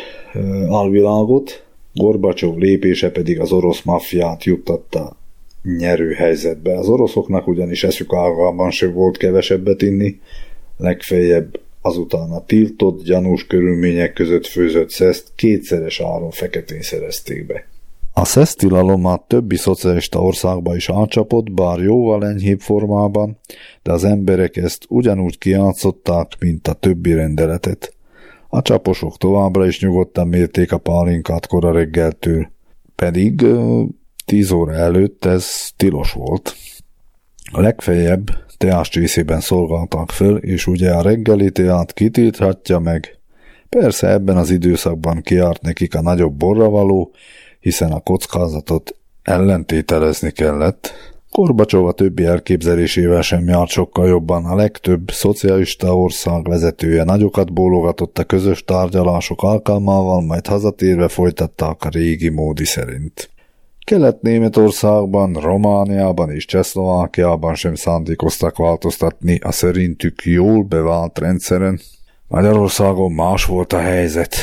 alvilágot, 0.68 1.64
Gorbacsov 1.94 2.58
lépése 2.58 3.12
pedig 3.12 3.40
az 3.40 3.52
orosz 3.52 3.82
maffiát 3.82 4.44
juttatta 4.44 5.18
nyerő 5.64 6.12
helyzetbe. 6.12 6.78
Az 6.78 6.88
oroszoknak 6.88 7.48
ugyanis 7.48 7.84
eszük 7.84 8.14
ágában 8.14 8.72
se 8.72 8.88
volt 8.88 9.18
kevesebbet 9.18 9.82
inni, 9.82 10.20
legfeljebb 10.78 11.60
azután 11.82 12.32
a 12.32 12.46
tiltott, 12.46 13.04
gyanús 13.04 13.48
körülmények 13.48 14.14
között 14.14 14.46
főzött 14.46 14.90
szeszt 14.90 15.32
kétszeres 15.36 16.00
áron 16.00 16.32
feketén 16.32 16.82
szerezték 16.82 17.46
be. 17.46 17.70
A 18.14 18.26
szesztilalom 18.26 19.06
a 19.06 19.24
többi 19.28 19.56
szocialista 19.56 20.22
országba 20.22 20.76
is 20.76 20.90
átcsapott, 20.90 21.52
bár 21.52 21.80
jóval 21.80 22.26
enyhébb 22.26 22.60
formában, 22.60 23.38
de 23.84 23.92
az 23.92 24.04
emberek 24.04 24.58
ezt 24.58 24.86
ugyanúgy 24.90 25.38
kiátszották, 25.38 26.28
mint 26.40 26.68
a 26.68 26.74
többi 26.74 27.14
rendeletet. 27.14 27.94
A 28.48 28.62
csaposok 28.62 29.18
továbbra 29.18 29.68
is 29.68 29.82
nyugodtan 29.82 30.28
mérték 30.28 30.72
a 30.72 30.78
pálinkát 30.78 31.48
kora 31.48 31.72
reggeltől, 31.72 32.52
pedig 32.96 33.46
10 34.32 34.52
óra 34.52 34.74
előtt 34.74 35.26
ez 35.26 35.72
tilos 35.78 36.12
volt. 36.12 36.56
A 37.52 37.62
legfeljebb 37.62 38.30
teás 38.58 38.90
csészében 38.90 39.40
szolgáltak 39.40 40.12
föl, 40.12 40.38
és 40.38 40.68
ugye 40.68 40.92
a 40.92 41.02
reggeli 41.02 41.52
teát 41.52 41.94
kitilthatja 41.94 42.80
meg. 42.80 43.18
Persze 43.70 44.08
ebben 44.08 44.38
az 44.38 44.50
időszakban 44.50 45.22
kiárt 45.22 45.62
nekik 45.62 45.96
a 45.96 46.02
nagyobb 46.02 46.34
borravaló, 46.34 47.12
hiszen 47.60 47.92
a 47.92 48.00
kockázatot 48.00 48.96
ellentételezni 49.22 50.32
kellett. 50.32 50.94
Korbacsov 51.32 51.86
a 51.86 51.92
többi 51.92 52.24
elképzelésével 52.24 53.22
sem 53.22 53.48
járt 53.48 53.70
sokkal 53.70 54.08
jobban. 54.08 54.46
A 54.46 54.56
legtöbb 54.56 55.12
szocialista 55.12 55.98
ország 55.98 56.48
vezetője 56.48 57.04
nagyokat 57.04 57.54
bólogatott 57.54 58.18
a 58.18 58.24
közös 58.24 58.64
tárgyalások 58.64 59.44
alkalmával, 59.44 60.22
majd 60.22 60.48
hazatérve 60.48 61.08
folytatták 61.08 61.84
a 61.84 61.90
régi 61.90 62.30
módi 62.30 62.66
szerint. 62.66 63.31
Kelet-Németországban, 63.92 65.34
Romániában 65.34 66.32
és 66.32 66.46
Csehszlovákiában 66.46 67.56
sem 67.56 67.76
szándékoztak 67.76 68.58
változtatni 68.58 69.40
a 69.44 69.52
szerintük 69.52 70.24
jól 70.24 70.64
bevált 70.64 71.20
rendszeren. 71.20 71.80
Magyarországon 72.28 73.12
más 73.12 73.46
volt 73.46 73.74
a 73.74 73.80
helyzet. 73.80 74.36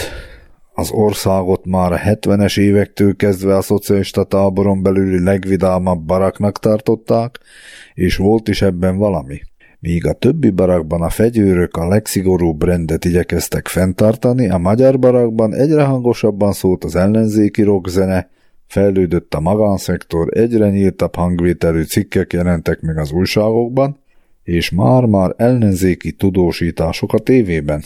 Az 0.75 0.91
országot 0.91 1.67
már 1.67 1.93
a 1.93 1.99
70-es 1.99 2.59
évektől 2.61 3.17
kezdve 3.17 3.57
a 3.57 3.63
szocialista 3.63 4.25
táboron 4.25 4.83
belüli 4.83 5.25
legvidámabb 5.25 6.01
baraknak 6.01 6.59
tartották, 6.59 7.39
és 7.95 8.17
volt 8.17 8.49
is 8.49 8.63
ebben 8.63 8.97
valami. 8.97 9.41
Míg 9.81 10.07
a 10.07 10.13
többi 10.13 10.51
barakban 10.51 11.03
a 11.03 11.11
fegyőrök 11.11 11.77
a 11.77 11.89
legszigorúbb 11.89 12.63
rendet 12.63 13.05
igyekeztek 13.05 13.69
fenntartani, 13.69 14.49
a 14.49 14.59
magyar 14.59 14.99
barakban 14.99 15.55
egyre 15.55 15.83
hangosabban 15.83 16.53
szólt 16.53 16.85
az 16.85 16.97
ellenzéki 16.97 17.63
rockzene, 17.63 18.29
fejlődött 18.69 19.35
a 19.35 19.41
magánszektor, 19.41 20.39
egyre 20.39 20.71
nyíltabb 20.71 21.15
hangvételű 21.15 21.83
cikkek 21.83 22.33
jelentek 22.33 22.81
meg 22.81 22.99
az 22.99 23.13
újságokban, 23.13 23.99
és 24.43 24.71
már-már 24.71 25.35
ellenzéki 25.37 26.13
tudósítások 26.13 27.13
a 27.13 27.19
tévében. 27.19 27.83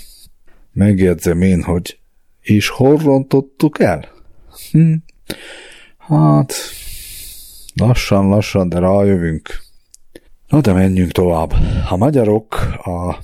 Megjegyzem 0.73 1.43
én, 1.43 1.63
hogy 1.63 1.99
és 2.41 2.69
hol 2.69 2.97
rontottuk 2.97 3.81
el? 3.81 4.09
Hm. 4.71 4.93
Hát, 5.99 6.53
lassan-lassan, 7.75 8.69
de 8.69 8.79
rájövünk. 8.79 9.49
Na 10.49 10.61
de 10.61 10.73
menjünk 10.73 11.11
tovább. 11.11 11.53
A 11.91 11.97
magyarok 11.97 12.55
a 12.83 13.17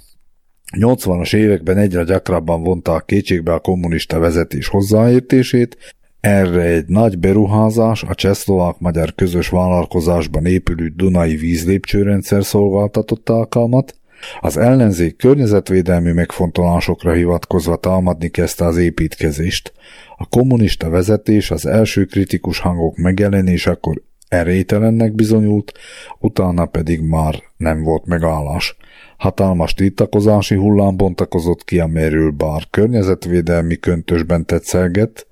80-as 0.77 1.35
években 1.35 1.77
egyre 1.77 2.03
gyakrabban 2.03 2.63
vonták 2.63 3.05
kétségbe 3.05 3.53
a 3.53 3.59
kommunista 3.59 4.19
vezetés 4.19 4.69
hozzáértését, 4.69 5.97
erre 6.21 6.63
egy 6.63 6.87
nagy 6.87 7.19
beruházás 7.19 8.03
a 8.03 8.15
csehszlovák-magyar 8.15 9.15
közös 9.15 9.49
vállalkozásban 9.49 10.47
épülő 10.47 10.93
Dunai 10.97 11.37
vízlépcsőrendszer 11.37 12.45
szolgáltatott 12.45 13.29
alkalmat, 13.29 13.97
az 14.41 14.57
ellenzék 14.57 15.17
környezetvédelmi 15.17 16.13
megfontolásokra 16.13 17.13
hivatkozva 17.13 17.77
támadni 17.77 18.29
kezdte 18.29 18.65
az 18.65 18.77
építkezést. 18.77 19.73
A 20.17 20.27
kommunista 20.27 20.89
vezetés 20.89 21.51
az 21.51 21.67
első 21.67 22.05
kritikus 22.05 22.59
hangok 22.59 22.97
megjelenésekor 22.97 24.03
erélytelennek 24.29 25.15
bizonyult, 25.15 25.73
utána 26.19 26.67
pedig 26.67 27.01
már 27.01 27.43
nem 27.57 27.83
volt 27.83 28.07
megállás. 28.07 28.77
Hatalmas 29.17 29.75
tiltakozási 29.75 30.55
hullám 30.55 30.97
bontakozott 30.97 31.65
ki, 31.65 31.81
amelyről 31.81 32.31
bár 32.31 32.63
környezetvédelmi 32.71 33.77
köntösben 33.77 34.47
tetszelgett, 34.47 35.27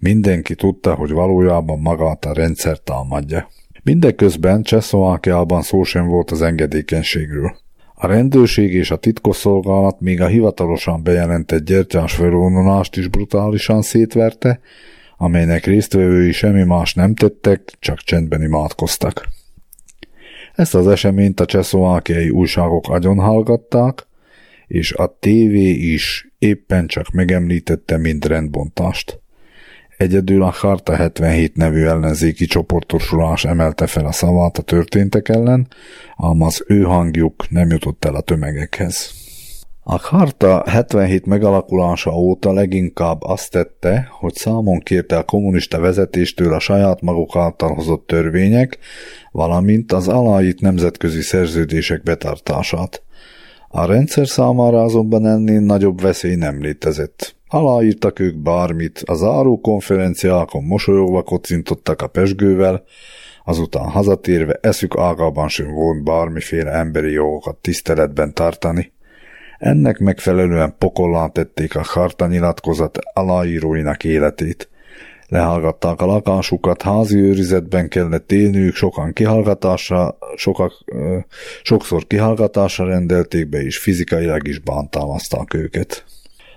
mindenki 0.00 0.54
tudta, 0.54 0.94
hogy 0.94 1.10
valójában 1.10 1.78
magát 1.78 2.24
a 2.24 2.32
rendszer 2.32 2.78
támadja. 2.78 3.48
Mindeközben 3.82 4.62
Csehszlovákiában 4.62 5.62
szó 5.62 5.82
sem 5.82 6.06
volt 6.06 6.30
az 6.30 6.42
engedékenységről. 6.42 7.56
A 7.94 8.06
rendőrség 8.06 8.74
és 8.74 8.90
a 8.90 8.96
titkosszolgálat 8.96 10.00
még 10.00 10.20
a 10.20 10.26
hivatalosan 10.26 11.02
bejelentett 11.02 11.64
gyertyás 11.64 12.14
felvonulást 12.14 12.96
is 12.96 13.08
brutálisan 13.08 13.82
szétverte, 13.82 14.60
amelynek 15.16 15.64
résztvevői 15.64 16.32
semmi 16.32 16.62
más 16.62 16.94
nem 16.94 17.14
tettek, 17.14 17.72
csak 17.78 17.98
csendben 17.98 18.42
imádkoztak. 18.42 19.28
Ezt 20.54 20.74
az 20.74 20.86
eseményt 20.86 21.40
a 21.40 21.46
csehszlovákiai 21.46 22.30
újságok 22.30 22.88
agyonhallgatták, 22.88 24.06
és 24.66 24.92
a 24.92 25.16
tévé 25.20 25.70
is 25.70 26.32
éppen 26.38 26.86
csak 26.86 27.10
megemlítette, 27.10 27.96
mint 27.96 28.24
rendbontást. 28.24 29.20
Egyedül 30.00 30.42
a 30.42 30.50
Harta 30.50 30.94
77 30.94 31.56
nevű 31.56 31.84
ellenzéki 31.84 32.46
csoportosulás 32.46 33.44
emelte 33.44 33.86
fel 33.86 34.06
a 34.06 34.12
szavát 34.12 34.58
a 34.58 34.62
történtek 34.62 35.28
ellen, 35.28 35.68
ám 36.16 36.42
az 36.42 36.64
ő 36.66 36.82
hangjuk 36.82 37.50
nem 37.50 37.70
jutott 37.70 38.04
el 38.04 38.14
a 38.14 38.20
tömegekhez. 38.20 39.10
A 39.82 39.98
Harta 39.98 40.62
77 40.66 41.26
megalakulása 41.26 42.10
óta 42.10 42.52
leginkább 42.52 43.22
azt 43.22 43.50
tette, 43.50 44.08
hogy 44.10 44.34
számon 44.34 44.78
kérte 44.78 45.16
a 45.16 45.22
kommunista 45.22 45.80
vezetéstől 45.80 46.52
a 46.52 46.60
saját 46.60 47.00
maguk 47.00 47.36
által 47.36 47.74
hozott 47.74 48.06
törvények, 48.06 48.78
valamint 49.32 49.92
az 49.92 50.08
aláírt 50.08 50.60
nemzetközi 50.60 51.20
szerződések 51.20 52.02
betartását. 52.02 53.02
A 53.68 53.86
rendszer 53.86 54.28
számára 54.28 54.82
azonban 54.82 55.26
ennél 55.26 55.60
nagyobb 55.60 56.00
veszély 56.00 56.34
nem 56.34 56.60
létezett. 56.60 57.38
Aláírtak 57.52 58.18
ők 58.18 58.36
bármit, 58.36 59.02
a 59.06 59.14
záró 59.14 59.60
konferenciákon 59.60 60.64
mosolyogva 60.64 61.22
kocintottak 61.22 62.02
a 62.02 62.06
pesgővel, 62.06 62.82
azután 63.44 63.84
hazatérve 63.84 64.58
eszük 64.60 64.98
ágában 64.98 65.48
sem 65.48 65.72
volt 65.72 66.04
bármiféle 66.04 66.70
emberi 66.70 67.10
jogokat 67.10 67.56
tiszteletben 67.56 68.34
tartani. 68.34 68.92
Ennek 69.58 69.98
megfelelően 69.98 70.74
pokollá 70.78 71.26
tették 71.26 71.76
a 71.76 71.82
harta 71.84 72.26
nyilatkozat 72.26 72.98
aláíróinak 73.12 74.04
életét. 74.04 74.68
Lehallgatták 75.28 76.00
a 76.00 76.06
lakásukat, 76.06 76.82
házi 76.82 77.18
őrizetben 77.18 77.88
kellett 77.88 78.32
élniük, 78.32 78.74
sokan 78.74 79.12
kihallgatásra, 79.12 80.18
sokak, 80.36 80.72
ö, 80.84 81.18
sokszor 81.62 82.06
kihallgatásra 82.06 82.86
rendelték 82.86 83.48
be, 83.48 83.62
és 83.62 83.78
fizikailag 83.78 84.48
is 84.48 84.58
bántalmazták 84.58 85.54
őket. 85.54 86.04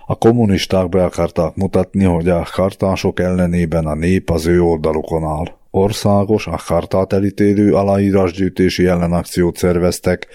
A 0.06 0.14
kommunisták 0.18 0.88
be 0.88 1.04
akarták 1.04 1.54
mutatni, 1.54 2.04
hogy 2.04 2.28
a 2.28 2.48
kartások 2.52 3.20
ellenében 3.20 3.86
a 3.86 3.94
nép 3.94 4.30
az 4.30 4.46
ő 4.46 4.62
oldalukon 4.62 5.24
áll. 5.24 5.46
Országos, 5.70 6.46
a 6.46 6.60
kartát 6.66 7.12
elítélő 7.12 7.74
aláírásgyűjtési 7.74 8.86
ellenakciót 8.86 9.56
szerveztek, 9.56 10.26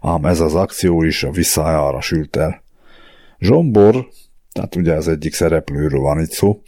ám 0.00 0.24
ez 0.24 0.40
az 0.40 0.54
akció 0.54 1.02
is 1.02 1.22
a 1.22 1.30
visszájára 1.30 2.00
sült 2.00 2.36
el. 2.36 2.62
Zsombor, 3.38 4.08
tehát 4.52 4.76
ugye 4.76 4.94
az 4.94 5.08
egyik 5.08 5.34
szereplőről 5.34 6.00
van 6.00 6.20
itt 6.20 6.30
szó, 6.30 6.62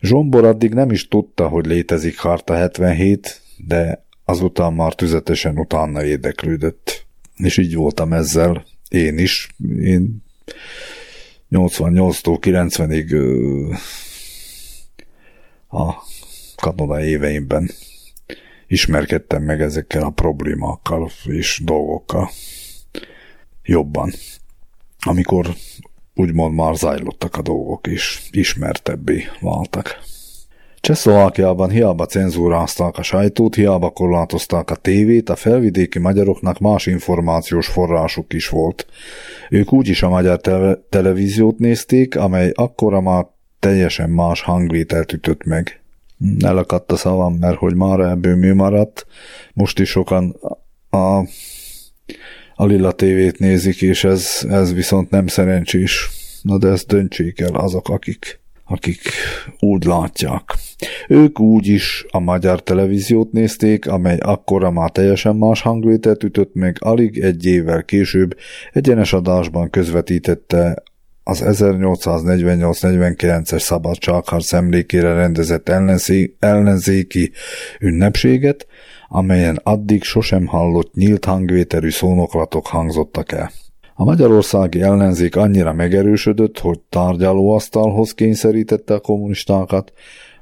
Zsombor 0.00 0.44
addig 0.44 0.74
nem 0.74 0.90
is 0.90 1.08
tudta, 1.08 1.48
hogy 1.48 1.66
létezik 1.66 2.18
Harta 2.18 2.54
77, 2.54 3.40
de 3.56 4.04
azután 4.24 4.72
már 4.72 4.94
tüzetesen 4.94 5.58
utána 5.58 6.04
érdeklődött. 6.04 7.06
És 7.36 7.56
így 7.56 7.74
voltam 7.74 8.12
ezzel, 8.12 8.64
én 8.88 9.18
is. 9.18 9.48
Én 9.80 10.22
88-tól 11.50 12.38
90-ig 12.40 13.10
a 15.68 15.92
katonai 16.56 17.08
éveimben 17.08 17.70
ismerkedtem 18.66 19.42
meg 19.42 19.60
ezekkel 19.60 20.02
a 20.02 20.10
problémákkal 20.10 21.10
és 21.24 21.60
dolgokkal 21.64 22.30
jobban. 23.62 24.12
Amikor 24.98 25.54
úgymond 26.14 26.54
már 26.54 26.74
zajlottak 26.74 27.36
a 27.36 27.42
dolgok, 27.42 27.86
és 27.86 28.28
ismertebbé 28.30 29.24
váltak. 29.40 30.00
Csehszlovákiában 30.80 31.70
hiába 31.70 32.06
cenzúrázták 32.06 32.98
a 32.98 33.02
sajtót, 33.02 33.54
hiába 33.54 33.90
korlátozták 33.90 34.70
a 34.70 34.74
tévét, 34.74 35.28
a 35.28 35.36
felvidéki 35.36 35.98
magyaroknak 35.98 36.58
más 36.58 36.86
információs 36.86 37.66
forrásuk 37.66 38.32
is 38.32 38.48
volt. 38.48 38.86
Ők 39.50 39.72
úgyis 39.72 40.02
a 40.02 40.08
magyar 40.08 40.40
te- 40.40 40.78
televíziót 40.88 41.58
nézték, 41.58 42.16
amely 42.16 42.52
akkora 42.54 43.00
már 43.00 43.26
teljesen 43.58 44.10
más 44.10 44.40
hangvételt 44.40 45.12
ütött 45.12 45.44
meg. 45.44 45.80
Elakadt 46.40 46.92
a 46.92 46.96
szavam, 46.96 47.34
mert 47.34 47.58
hogy 47.58 47.74
már 47.74 48.00
ebből 48.00 48.36
mi 48.36 48.50
maradt. 48.50 49.06
Most 49.54 49.78
is 49.78 49.88
sokan 49.88 50.36
a, 50.90 51.18
a 52.54 52.66
Lilla 52.66 52.92
tévét 52.92 53.38
nézik, 53.38 53.82
és 53.82 54.04
ez, 54.04 54.46
ez 54.48 54.74
viszont 54.74 55.10
nem 55.10 55.26
szerencsés. 55.26 56.10
Na 56.42 56.58
de 56.58 56.68
ezt 56.68 56.86
döntsék 56.86 57.40
el 57.40 57.54
azok, 57.54 57.88
akik 57.88 58.40
akik 58.68 59.00
úgy 59.58 59.84
látják. 59.84 60.54
Ők 61.08 61.40
úgy 61.40 61.66
is 61.66 62.06
a 62.10 62.18
magyar 62.18 62.62
televíziót 62.62 63.32
nézték, 63.32 63.88
amely 63.88 64.18
akkora 64.18 64.70
már 64.70 64.90
teljesen 64.90 65.36
más 65.36 65.60
hangvételt 65.60 66.24
ütött, 66.24 66.54
meg 66.54 66.76
alig 66.80 67.18
egy 67.18 67.46
évvel 67.46 67.84
később 67.84 68.36
egyenes 68.72 69.12
adásban 69.12 69.70
közvetítette 69.70 70.82
az 71.22 71.42
1848-49-es 71.46 73.60
szabadságharc 73.60 74.52
emlékére 74.52 75.14
rendezett 75.14 75.68
ellenzéki 76.38 77.32
ünnepséget, 77.80 78.66
amelyen 79.08 79.60
addig 79.62 80.02
sosem 80.02 80.46
hallott 80.46 80.94
nyílt 80.94 81.24
hangvételű 81.24 81.90
szónoklatok 81.90 82.66
hangzottak 82.66 83.32
el. 83.32 83.50
A 83.94 84.04
magyarországi 84.04 84.80
ellenzék 84.80 85.36
annyira 85.36 85.72
megerősödött, 85.72 86.58
hogy 86.58 86.80
tárgyalóasztalhoz 86.88 88.14
kényszerítette 88.14 88.94
a 88.94 89.00
kommunistákat, 89.00 89.92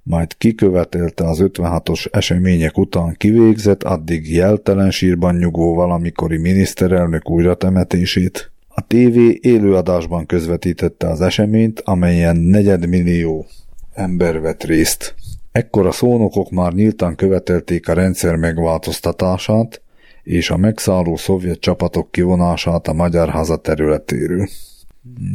majd 0.06 0.36
kikövetelte 0.36 1.28
az 1.28 1.38
56-os 1.42 2.06
események 2.10 2.78
után 2.78 3.14
kivégzett, 3.16 3.82
addig 3.82 4.34
jeltelen 4.34 4.90
sírban 4.90 5.34
nyugvó 5.34 5.74
valamikori 5.74 6.36
miniszterelnök 6.36 7.30
újratemetését. 7.30 8.50
A 8.68 8.86
TV 8.86 9.18
élőadásban 9.40 10.26
közvetítette 10.26 11.08
az 11.08 11.20
eseményt, 11.20 11.80
amelyen 11.80 12.36
negyedmillió 12.36 13.46
ember 13.94 14.40
vett 14.40 14.64
részt. 14.64 15.14
Ekkor 15.52 15.86
a 15.86 15.92
szónokok 15.92 16.50
már 16.50 16.72
nyíltan 16.72 17.14
követelték 17.14 17.88
a 17.88 17.92
rendszer 17.92 18.36
megváltoztatását 18.36 19.82
és 20.22 20.50
a 20.50 20.56
megszálló 20.56 21.16
szovjet 21.16 21.60
csapatok 21.60 22.10
kivonását 22.10 22.88
a 22.88 22.92
magyar 22.92 23.28
haza 23.28 23.56
területéről. 23.56 24.48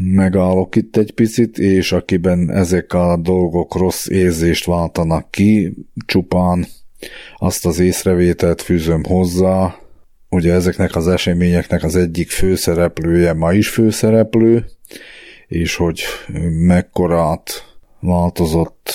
Megállok 0.03 0.75
itt 0.75 0.97
egy 0.97 1.11
picit, 1.11 1.57
és 1.57 1.91
akiben 1.91 2.51
ezek 2.51 2.93
a 2.93 3.17
dolgok 3.17 3.75
rossz 3.75 4.07
érzést 4.07 4.65
váltanak 4.65 5.31
ki, 5.31 5.73
csupán 6.05 6.65
azt 7.37 7.65
az 7.65 7.79
észrevételt 7.79 8.61
fűzöm 8.61 9.03
hozzá, 9.03 9.75
ugye 10.29 10.53
ezeknek 10.53 10.95
az 10.95 11.07
eseményeknek 11.07 11.83
az 11.83 11.95
egyik 11.95 12.29
főszereplője 12.29 13.33
ma 13.33 13.53
is 13.53 13.69
főszereplő, 13.69 14.65
és 15.47 15.75
hogy 15.75 16.01
mekkorát 16.65 17.75
változott 17.99 18.91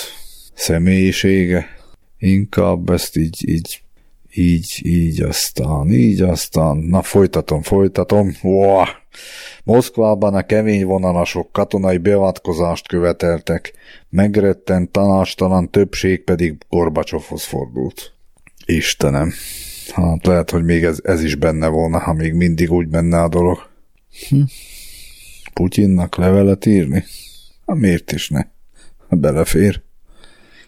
személyisége, 0.55 1.67
inkább 2.19 2.91
ezt 2.91 3.17
így, 3.17 3.49
így, 3.49 3.83
így, 4.35 4.81
így 4.83 5.23
aztán, 5.23 5.91
így 5.91 6.21
aztán, 6.21 6.77
na 6.77 7.03
folytatom, 7.03 7.63
folytatom, 7.63 8.37
Uah! 8.43 8.89
Moszkvában 9.67 10.35
a 10.35 10.43
kemény 10.43 10.85
vonalasok 10.85 11.53
katonai 11.53 11.99
beavatkozást 11.99 12.89
követeltek, 12.89 13.73
megrettent 14.09 14.91
tanástalan 14.91 15.71
többség 15.71 16.25
pedig 16.25 16.57
Gorbacsovhoz 16.69 17.45
fordult. 17.45 18.13
Istenem, 18.67 19.33
hát 19.93 20.27
lehet, 20.27 20.51
hogy 20.51 20.65
még 20.65 20.85
ez, 20.85 20.99
ez 21.03 21.23
is 21.23 21.35
benne 21.35 21.69
volna, 21.69 21.99
ha 21.99 22.13
még 22.13 22.33
mindig 22.33 22.73
úgy 22.73 22.89
menne 22.89 23.23
a 23.23 23.29
dolog. 23.29 23.69
Hm. 24.29 24.41
Putyinnak 25.55 26.17
levelet 26.17 26.67
írni? 26.67 27.05
Hát 27.67 27.77
miért 27.77 28.13
is 28.13 28.29
ne? 28.29 28.43
Belefér. 29.09 29.83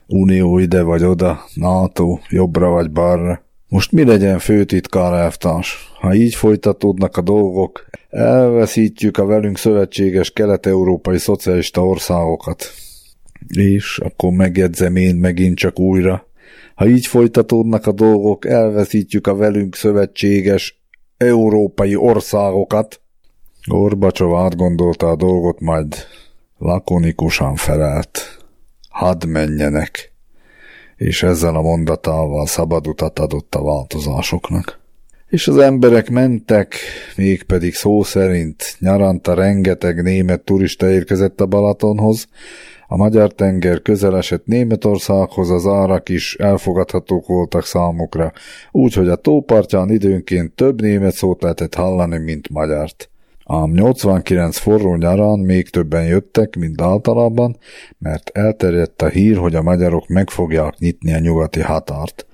Unió 0.06 0.58
ide 0.58 0.82
vagy 0.82 1.04
oda, 1.04 1.44
NATO, 1.54 2.18
jobbra 2.28 2.68
vagy 2.68 2.90
balra. 2.90 3.47
Most 3.68 3.92
mi 3.92 4.04
legyen 4.04 4.38
főtitkár 4.38 5.12
elvtárs? 5.12 5.92
Ha 6.00 6.14
így 6.14 6.34
folytatódnak 6.34 7.16
a 7.16 7.20
dolgok, 7.20 7.86
elveszítjük 8.10 9.18
a 9.18 9.26
velünk 9.26 9.58
szövetséges 9.58 10.30
kelet-európai 10.30 11.18
szocialista 11.18 11.86
országokat. 11.86 12.64
És 13.48 13.98
akkor 13.98 14.32
megjegyzem 14.32 14.96
én 14.96 15.16
megint 15.16 15.56
csak 15.56 15.78
újra. 15.78 16.26
Ha 16.74 16.88
így 16.88 17.06
folytatódnak 17.06 17.86
a 17.86 17.92
dolgok, 17.92 18.46
elveszítjük 18.46 19.26
a 19.26 19.36
velünk 19.36 19.76
szövetséges 19.76 20.82
európai 21.16 21.96
országokat. 21.96 23.00
Gorbacsov 23.64 24.34
átgondolta 24.34 25.08
a 25.08 25.16
dolgot, 25.16 25.60
majd 25.60 25.94
lakonikusan 26.58 27.54
felelt 27.54 28.38
hadd 28.98 29.26
menjenek, 29.26 30.07
és 30.98 31.22
ezzel 31.22 31.54
a 31.54 31.62
mondatával 31.62 32.46
szabad 32.46 32.86
utat 32.86 33.18
adott 33.18 33.54
a 33.54 33.62
változásoknak. 33.62 34.80
És 35.28 35.48
az 35.48 35.56
emberek 35.56 36.10
mentek, 36.10 36.74
mégpedig 37.16 37.74
szó 37.74 38.02
szerint 38.02 38.76
nyaranta 38.78 39.34
rengeteg 39.34 40.02
német 40.02 40.40
turista 40.40 40.90
érkezett 40.90 41.40
a 41.40 41.46
Balatonhoz, 41.46 42.28
a 42.90 42.96
magyar 42.96 43.32
tenger 43.32 43.82
közel 43.82 44.16
esett 44.16 44.46
Németországhoz, 44.46 45.50
az 45.50 45.66
árak 45.66 46.08
is 46.08 46.34
elfogadhatók 46.34 47.26
voltak 47.26 47.64
számukra, 47.64 48.32
úgyhogy 48.70 49.08
a 49.08 49.16
tópartján 49.16 49.90
időnként 49.90 50.52
több 50.52 50.80
német 50.80 51.14
szót 51.14 51.42
lehetett 51.42 51.74
hallani, 51.74 52.18
mint 52.18 52.48
magyart. 52.48 53.10
Ám 53.50 53.70
89 53.70 54.56
forró 54.56 54.94
nyarán 54.94 55.38
még 55.38 55.68
többen 55.68 56.04
jöttek, 56.04 56.56
mint 56.56 56.80
általában, 56.80 57.56
mert 57.98 58.30
elterjedt 58.34 59.02
a 59.02 59.08
hír, 59.08 59.36
hogy 59.36 59.54
a 59.54 59.62
magyarok 59.62 60.08
meg 60.08 60.30
fogják 60.30 60.78
nyitni 60.78 61.14
a 61.14 61.18
nyugati 61.18 61.60
határt. 61.60 62.26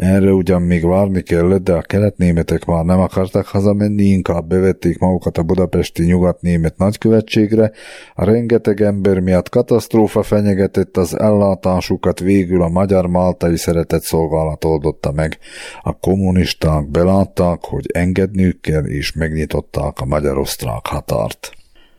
Erre 0.00 0.32
ugyan 0.32 0.62
még 0.62 0.86
várni 0.86 1.22
kellett, 1.22 1.62
de 1.62 1.72
a 1.72 1.80
keletnémetek 1.80 2.64
már 2.64 2.84
nem 2.84 3.00
akartak 3.00 3.46
hazamenni, 3.46 4.02
inkább 4.02 4.48
bevették 4.48 4.98
magukat 4.98 5.38
a 5.38 5.42
budapesti 5.42 6.04
nyugatnémet 6.04 6.76
nagykövetségre. 6.76 7.70
A 8.14 8.24
rengeteg 8.24 8.80
ember 8.80 9.18
miatt 9.18 9.48
katasztrófa 9.48 10.22
fenyegetett 10.22 10.96
az 10.96 11.18
ellátásukat, 11.18 12.20
végül 12.20 12.62
a 12.62 12.68
magyar 12.68 13.06
máltai 13.06 13.56
szeretett 13.56 14.02
szolgálat 14.02 14.64
oldotta 14.64 15.12
meg. 15.12 15.38
A 15.82 15.98
kommunisták 15.98 16.88
belátták, 16.88 17.58
hogy 17.64 17.86
engedniük 17.92 18.60
kell, 18.60 18.84
és 18.84 19.12
megnyitották 19.12 19.98
a 20.00 20.04
magyar-osztrák 20.04 20.86
határt. 20.86 21.52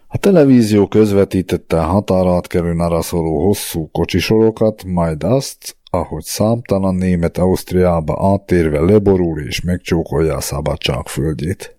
A 0.07 0.17
televízió 0.17 0.87
közvetítette 0.87 1.79
a 1.79 1.85
határátkelőn 1.85 2.79
arra 2.79 3.01
szóló 3.01 3.45
hosszú 3.45 3.89
kocsisorokat, 3.91 4.83
majd 4.83 5.23
azt, 5.23 5.75
ahogy 5.93 6.23
számtalan 6.23 6.95
német 6.95 7.37
Ausztriába 7.37 8.31
áttérve 8.33 8.79
leborul 8.79 9.41
és 9.41 9.61
megcsókolja 9.61 10.35
a 10.35 10.41
szabadság 10.41 11.07
földjét. 11.07 11.75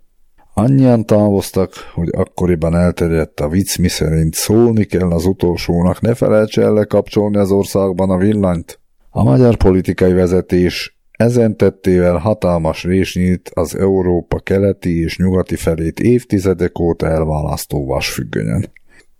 Annyian 0.55 1.07
távoztak, 1.07 1.72
hogy 1.94 2.09
akkoriban 2.12 2.77
elterjedt 2.77 3.40
a 3.40 3.48
vicc, 3.48 3.79
miszerint 3.79 4.35
szólni 4.35 4.85
kell 4.85 5.11
az 5.11 5.27
utolsónak, 5.27 6.01
ne 6.01 6.14
felejtse 6.14 6.62
el 6.62 6.72
lekapcsolni 6.72 7.37
az 7.37 7.51
országban 7.51 8.11
a 8.11 8.16
villanyt. 8.16 8.81
A 9.11 9.22
magyar 9.22 9.57
politikai 9.57 10.12
vezetés 10.12 11.01
ezen 11.11 11.57
tettével 11.57 12.16
hatalmas 12.16 12.85
rés 12.85 13.14
nyílt 13.14 13.51
az 13.55 13.77
Európa 13.77 14.38
keleti 14.38 15.03
és 15.03 15.16
nyugati 15.16 15.57
felét 15.57 16.01
évtizedek 16.01 16.79
óta 16.79 17.07
elválasztó 17.07 17.87
vasfüggönyen 17.87 18.70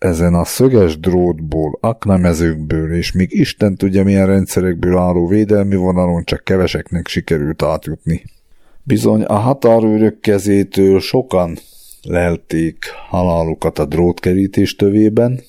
ezen 0.03 0.35
a 0.35 0.45
szöges 0.45 1.01
drótból, 1.01 1.79
aknamezőkből 1.81 2.95
és 2.95 3.13
még 3.13 3.33
Isten 3.33 3.77
tudja 3.77 4.05
milyen 4.05 4.27
rendszerekből 4.27 4.99
álló 4.99 5.27
védelmi 5.27 5.77
vonalon 5.77 6.25
csak 6.25 6.45
keveseknek 6.45 7.07
sikerült 7.07 7.63
átjutni. 7.63 8.25
Bizony 8.83 9.23
a 9.23 9.35
határőrök 9.35 10.21
kezétől 10.21 11.01
sokan 11.01 11.59
lelték 12.03 12.85
halálukat 13.09 13.79
a 13.79 13.85
drótkerítés 13.85 14.77
tövében, 14.77 15.41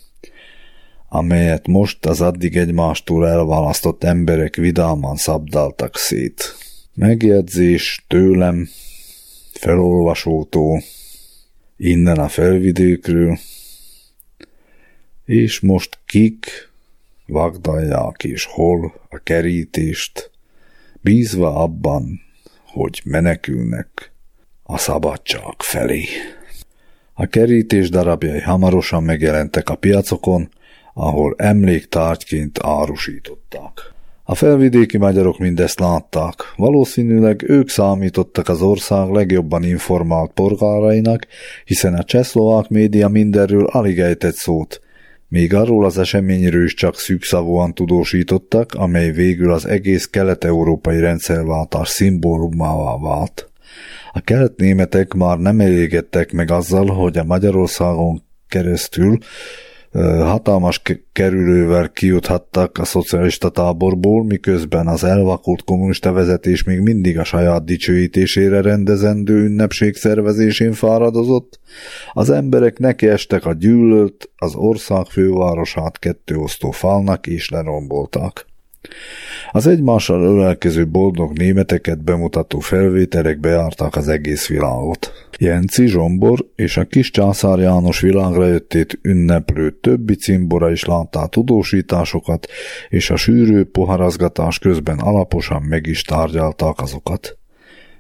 amelyet 1.10 1.68
most 1.68 2.06
az 2.06 2.22
addig 2.22 2.58
egymástól 2.58 3.28
elválasztott 3.28 4.04
emberek 4.04 4.56
vidáman 4.56 5.16
szabdaltak 5.16 5.98
szét. 5.98 6.56
Megjegyzés 6.94 8.06
tőlem, 8.08 8.68
felolvasótól, 9.54 10.82
innen 11.78 12.18
a 12.20 12.28
felvidékről, 12.28 13.38
és 15.26 15.60
most 15.60 16.00
kik 16.06 16.72
vagdalják 17.28 18.24
és 18.24 18.46
hol 18.46 18.94
a 19.10 19.18
kerítést, 19.18 20.32
bízva 21.02 21.56
abban, 21.56 22.22
hogy 22.66 23.02
menekülnek 23.06 24.12
a 24.64 24.78
szabadság 24.78 25.56
felé. 25.58 26.06
A 27.14 27.26
kerítés 27.26 27.90
darabjai 27.90 28.42
hamarosan 28.42 29.04
megjelentek 29.04 29.70
a 29.70 29.76
piacokon, 29.76 30.50
ahol 30.94 31.36
emléktárgyként 31.38 32.60
árusították. 32.64 33.94
A 34.24 34.36
felvidéki 34.36 34.98
magyarok 34.98 35.38
mindezt 35.38 35.80
látták. 35.80 36.36
Valószínűleg 36.56 37.50
ők 37.50 37.70
számítottak 37.70 38.50
az 38.50 38.62
ország 38.62 39.10
legjobban 39.10 39.64
informált 39.64 40.32
polgárainak, 40.32 41.28
hiszen 41.66 41.94
a 41.94 42.04
csehszlovák 42.04 42.70
média 42.70 43.08
mindenről 43.08 43.66
alig 43.66 44.00
ejtett 44.00 44.36
szót, 44.36 44.82
még 45.34 45.54
arról 45.54 45.86
az 45.86 45.98
eseményről 45.98 46.64
is 46.64 46.74
csak 46.74 47.00
szűkszavúan 47.00 47.74
tudósítottak, 47.74 48.74
amely 48.74 49.12
végül 49.12 49.52
az 49.52 49.66
egész 49.66 50.06
kelet-európai 50.06 51.00
rendszerváltás 51.00 51.90
szimbólumává 51.90 52.98
vált. 52.98 53.52
A 54.12 54.20
kelet-németek 54.20 55.14
már 55.14 55.38
nem 55.38 55.60
elégedtek 55.60 56.32
meg 56.32 56.52
azzal, 56.52 56.86
hogy 56.86 57.18
a 57.18 57.24
Magyarországon 57.24 58.24
keresztül 58.48 59.18
hatalmas 60.02 60.82
kerülővel 61.12 61.90
kijuthattak 61.90 62.78
a 62.78 62.86
szocialista 62.86 63.50
táborból, 63.50 64.24
miközben 64.24 64.88
az 64.88 65.04
elvakult 65.04 65.64
kommunista 65.64 66.12
vezetés 66.12 66.64
még 66.64 66.80
mindig 66.80 67.20
a 67.20 67.24
saját 67.24 67.66
dicsőítésére 67.66 68.62
rendezendő 68.62 69.44
ünnepség 69.44 69.96
szervezésén 69.96 70.74
fáradozott, 70.74 71.60
az 72.14 72.30
emberek 72.30 72.80
nekiestek 72.80 73.46
a 73.46 73.54
gyűlölt, 73.54 74.30
az 74.36 74.56
ország 74.56 75.06
fővárosát 75.06 76.00
kettőosztó 76.00 76.72
falnak 76.72 77.28
és 77.28 77.50
lerombolták. 77.50 78.46
Az 79.52 79.68
egymással 79.68 80.24
ölelkező 80.24 80.88
boldog 80.88 81.38
németeket 81.38 82.04
bemutató 82.04 82.60
felvételek 82.60 83.40
beártak 83.40 83.96
az 83.96 84.08
egész 84.08 84.48
világot. 84.48 85.12
Jenci 85.40 85.88
Zsombor 85.88 86.46
és 86.56 86.78
a 86.78 86.86
kis 86.86 87.12
császár 87.12 87.60
János 87.60 88.00
világra 88.00 88.48
jöttét 88.48 89.00
ünneplő 89.02 89.72
többi 89.72 90.16
cimbora 90.16 90.72
is 90.72 90.86
látta 90.86 91.28
tudósításokat, 91.28 92.48
és 92.90 93.10
a 93.10 93.16
sűrű 93.16 93.64
poharazgatás 93.64 94.60
közben 94.60 95.00
alaposan 95.00 95.62
meg 95.62 95.86
is 95.86 96.02
tárgyalták 96.02 96.82
azokat. 96.82 97.38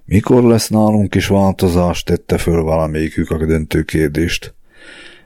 Mikor 0.05 0.43
lesz 0.43 0.67
nálunk 0.67 1.15
is 1.15 1.27
változás, 1.27 2.03
tette 2.03 2.37
föl 2.37 2.61
valamelyikük 2.61 3.31
a 3.31 3.45
döntő 3.45 3.83
kérdést. 3.83 4.55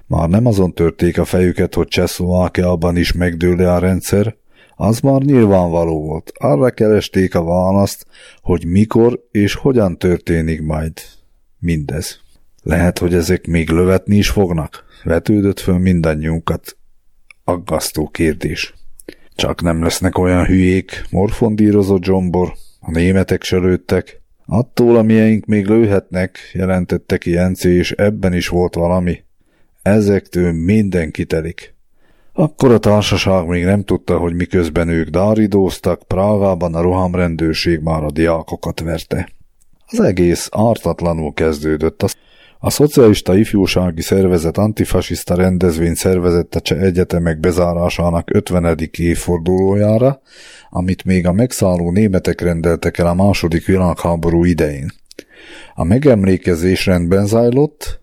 Már 0.05 0.29
nem 0.29 0.45
azon 0.45 0.73
törték 0.73 1.17
a 1.17 1.25
fejüket, 1.25 1.73
hogy 1.73 1.87
Csehszlovákiában 1.87 2.97
is 2.97 3.11
megdőle 3.11 3.73
a 3.73 3.79
rendszer, 3.79 4.35
az 4.79 4.99
már 4.99 5.21
nyilvánvaló 5.21 6.01
volt. 6.01 6.31
Arra 6.37 6.69
keresték 6.69 7.35
a 7.35 7.43
választ, 7.43 8.05
hogy 8.41 8.65
mikor 8.65 9.27
és 9.31 9.53
hogyan 9.53 9.97
történik 9.97 10.61
majd 10.61 10.93
mindez. 11.59 12.19
Lehet, 12.63 12.97
hogy 12.97 13.13
ezek 13.13 13.47
még 13.47 13.69
lövetni 13.69 14.17
is 14.17 14.29
fognak? 14.29 14.85
Vetődött 15.03 15.59
föl 15.59 15.77
mindannyiunkat. 15.77 16.77
Aggasztó 17.43 18.07
kérdés. 18.07 18.73
Csak 19.35 19.61
nem 19.61 19.83
lesznek 19.83 20.17
olyan 20.17 20.45
hülyék, 20.45 21.05
morfondírozott 21.09 22.03
Zsombor. 22.03 22.53
A 22.79 22.91
németek 22.91 23.43
se 23.43 23.57
lőttek. 23.57 24.21
Attól, 24.45 24.97
amilyeink 24.97 25.45
még 25.45 25.67
lőhetnek, 25.67 26.37
jelentette 26.53 27.17
ki 27.17 27.29
Jenci, 27.29 27.69
és 27.69 27.91
ebben 27.91 28.33
is 28.33 28.47
volt 28.47 28.75
valami. 28.75 29.23
Ezektől 29.81 30.51
minden 30.51 31.11
kitelik. 31.11 31.76
Akkor 32.39 32.71
a 32.71 32.77
társaság 32.77 33.47
még 33.47 33.63
nem 33.63 33.83
tudta, 33.83 34.17
hogy 34.17 34.35
miközben 34.35 34.87
ők 34.87 35.09
dáridóztak, 35.09 36.03
Prágában 36.07 36.75
a 36.75 36.81
rohamrendőrség 36.81 37.79
már 37.79 38.03
a 38.03 38.11
diákokat 38.11 38.79
verte. 38.79 39.29
Az 39.85 39.99
egész 39.99 40.49
ártatlanul 40.51 41.33
kezdődött. 41.33 42.05
A 42.59 42.69
szocialista 42.69 43.37
ifjúsági 43.37 44.01
szervezet 44.01 44.57
antifasiszta 44.57 45.35
rendezvény 45.35 45.93
szervezette 45.93 46.59
cseh 46.59 46.81
egyetemek 46.81 47.39
bezárásának 47.39 48.33
50. 48.33 48.77
évfordulójára, 48.97 50.21
amit 50.69 51.03
még 51.03 51.27
a 51.27 51.31
megszálló 51.31 51.91
németek 51.91 52.41
rendeltek 52.41 52.97
el 52.97 53.07
a 53.07 53.13
második 53.13 53.65
világháború 53.65 54.43
idején. 54.43 54.91
A 55.75 55.83
megemlékezés 55.83 56.85
rendben 56.85 57.25
zajlott, 57.25 58.01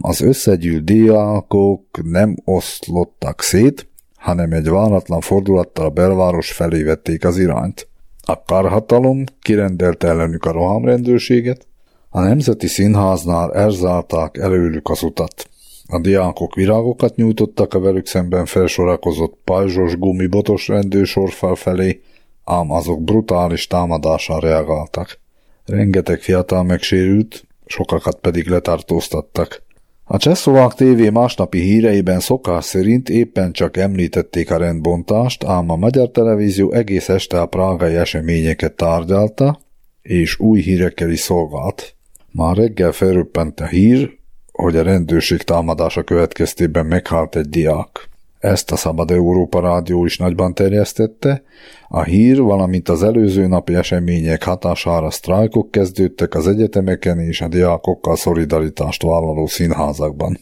az 0.00 0.20
összegyűlt 0.20 0.84
diákok 0.84 1.84
nem 2.02 2.36
oszlottak 2.44 3.42
szét, 3.42 3.88
hanem 4.16 4.52
egy 4.52 4.68
váratlan 4.68 5.20
fordulattal 5.20 5.84
a 5.84 5.90
belváros 5.90 6.52
felé 6.52 6.82
vették 6.82 7.24
az 7.24 7.38
irányt. 7.38 7.88
A 8.22 8.42
karhatalom 8.42 9.24
kirendelte 9.40 10.08
ellenük 10.08 10.44
a 10.44 10.52
rohamrendőrséget, 10.52 11.66
a 12.08 12.20
Nemzeti 12.20 12.66
Színháznál 12.66 13.54
erzálták 13.54 14.36
előlük 14.36 14.88
az 14.88 15.02
utat. 15.02 15.48
A 15.86 16.00
diákok 16.00 16.54
virágokat 16.54 17.16
nyújtottak 17.16 17.74
a 17.74 17.80
velük 17.80 18.06
szemben 18.06 18.44
felsorakozott 18.44 19.38
pajzsos 19.44 19.96
gumibotos 19.96 20.68
rendőrsorfal 20.68 21.54
felé, 21.54 22.00
ám 22.44 22.70
azok 22.70 23.02
brutális 23.02 23.66
támadással 23.66 24.40
reagáltak. 24.40 25.18
Rengeteg 25.64 26.20
fiatal 26.20 26.62
megsérült, 26.62 27.46
sokakat 27.72 28.20
pedig 28.20 28.48
letartóztattak. 28.48 29.62
A 30.04 30.16
Csehszlovák 30.16 30.72
TV 30.72 31.12
másnapi 31.12 31.60
híreiben 31.60 32.20
szokás 32.20 32.64
szerint 32.64 33.08
éppen 33.08 33.52
csak 33.52 33.76
említették 33.76 34.50
a 34.50 34.56
rendbontást, 34.56 35.44
ám 35.44 35.70
a 35.70 35.76
magyar 35.76 36.10
televízió 36.10 36.72
egész 36.72 37.08
este 37.08 37.40
a 37.40 37.46
prágai 37.46 37.94
eseményeket 37.94 38.74
tárgyalta, 38.74 39.60
és 40.02 40.38
új 40.38 40.60
hírekkel 40.60 41.10
is 41.10 41.20
szolgált. 41.20 41.96
Már 42.32 42.56
reggel 42.56 42.92
felröppent 42.92 43.60
a 43.60 43.66
hír, 43.66 44.10
hogy 44.52 44.76
a 44.76 44.82
rendőrség 44.82 45.42
támadása 45.42 46.02
következtében 46.02 46.86
meghalt 46.86 47.36
egy 47.36 47.48
diák. 47.48 48.10
Ezt 48.42 48.70
a 48.70 48.76
Szabad 48.76 49.10
Európa 49.10 49.60
Rádió 49.60 50.04
is 50.04 50.18
nagyban 50.18 50.54
terjesztette. 50.54 51.42
A 51.88 52.02
hír, 52.02 52.40
valamint 52.40 52.88
az 52.88 53.02
előző 53.02 53.46
napi 53.46 53.74
események 53.74 54.42
hatására 54.42 55.10
sztrájkok 55.10 55.70
kezdődtek 55.70 56.34
az 56.34 56.48
egyetemeken 56.48 57.18
és 57.18 57.40
a 57.40 57.48
diákokkal 57.48 58.16
szolidaritást 58.16 59.02
vállaló 59.02 59.46
színházakban. 59.46 60.38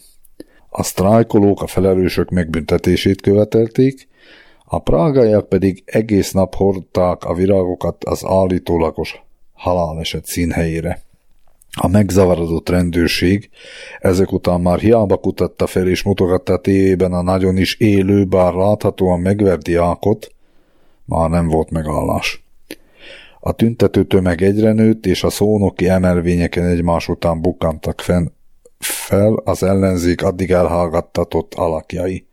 A 0.68 0.82
sztrájkolók 0.82 1.62
a 1.62 1.66
felelősök 1.66 2.30
megbüntetését 2.30 3.20
követelték, 3.20 4.08
a 4.64 4.78
prágaiak 4.78 5.48
pedig 5.48 5.82
egész 5.86 6.32
nap 6.32 6.54
hordták 6.54 7.24
a 7.24 7.34
virágokat 7.34 8.04
az 8.04 8.24
állítólagos 8.24 9.22
haláleset 9.52 10.26
színhelyére. 10.26 11.02
A 11.72 11.88
megzavarodott 11.88 12.68
rendőrség 12.68 13.50
ezek 14.00 14.32
után 14.32 14.60
már 14.60 14.78
hiába 14.78 15.16
kutatta 15.16 15.66
fel 15.66 15.88
és 15.88 16.02
mutogatta 16.02 16.52
a 16.52 16.60
tévében 16.60 17.12
a 17.12 17.22
nagyon 17.22 17.56
is 17.56 17.74
élő, 17.74 18.24
bár 18.24 18.52
láthatóan 18.52 19.20
megvert 19.20 19.62
diákot, 19.62 20.34
már 21.04 21.30
nem 21.30 21.48
volt 21.48 21.70
megállás. 21.70 22.44
A 23.40 23.52
tüntető 23.52 24.04
tömeg 24.04 24.42
egyre 24.42 24.72
nőtt, 24.72 25.06
és 25.06 25.24
a 25.24 25.30
szónoki 25.30 25.88
emelvényeken 25.88 26.64
egymás 26.64 27.08
után 27.08 27.40
bukkantak 27.40 28.00
fenn 28.00 28.26
fel 28.78 29.32
az 29.44 29.62
ellenzék 29.62 30.22
addig 30.22 30.50
elhallgattatott 30.50 31.54
alakjai. 31.54 32.26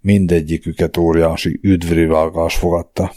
Mindegyiküket 0.00 0.96
óriási 0.96 1.58
üdvrivágás 1.62 2.56
fogadta. 2.56 3.12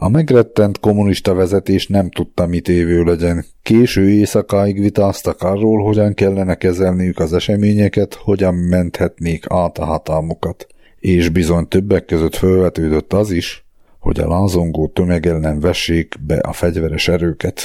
A 0.00 0.08
megrettent 0.08 0.80
kommunista 0.80 1.34
vezetés 1.34 1.86
nem 1.86 2.10
tudta, 2.10 2.46
mit 2.46 2.68
évő 2.68 3.02
legyen. 3.02 3.44
Késő 3.62 4.10
éjszakáig 4.10 4.80
vitáztak 4.80 5.42
arról, 5.42 5.82
hogyan 5.82 6.14
kellene 6.14 6.54
kezelniük 6.54 7.18
az 7.18 7.32
eseményeket, 7.32 8.14
hogyan 8.14 8.54
menthetnék 8.54 9.44
át 9.48 9.78
a 9.78 9.84
hatalmukat. 9.84 10.66
És 10.98 11.28
bizony 11.28 11.68
többek 11.68 12.04
között 12.04 12.34
felvetődött 12.34 13.12
az 13.12 13.30
is, 13.30 13.66
hogy 13.98 14.20
a 14.20 14.28
lázongó 14.28 14.88
tömeg 14.88 15.26
ellen 15.26 15.60
vessék 15.60 16.14
be 16.26 16.36
a 16.38 16.52
fegyveres 16.52 17.08
erőket. 17.08 17.60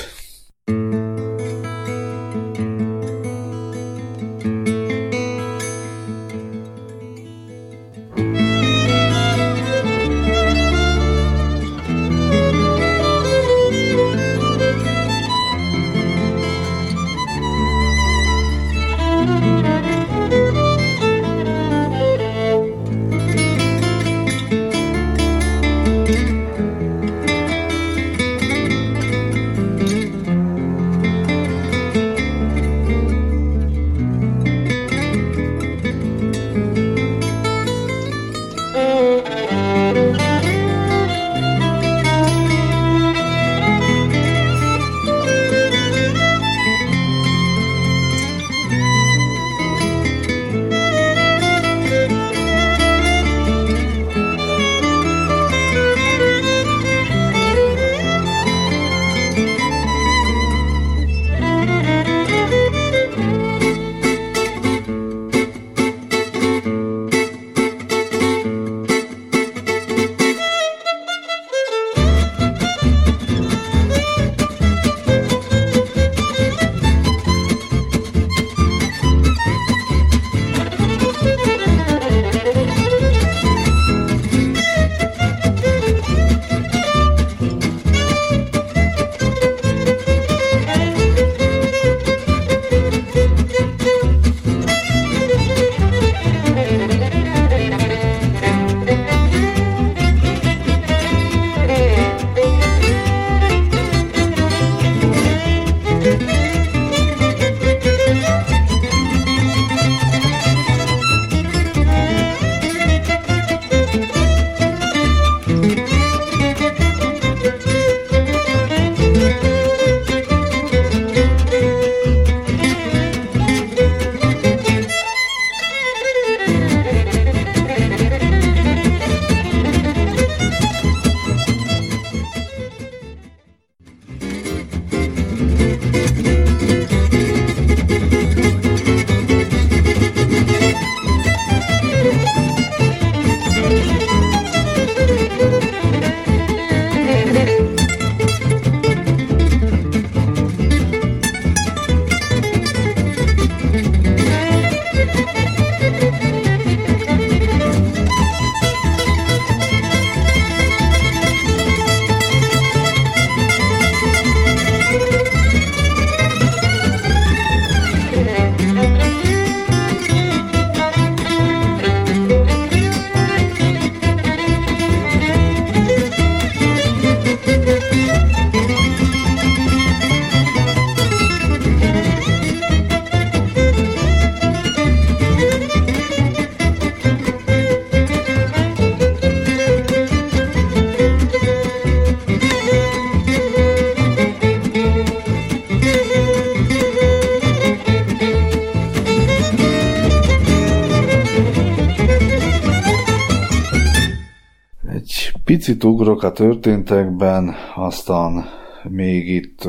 Picit 205.64 205.84
ugrok 205.84 206.24
a 206.24 206.32
történtekben, 206.32 207.56
aztán 207.76 208.46
még 208.90 209.28
itt 209.28 209.68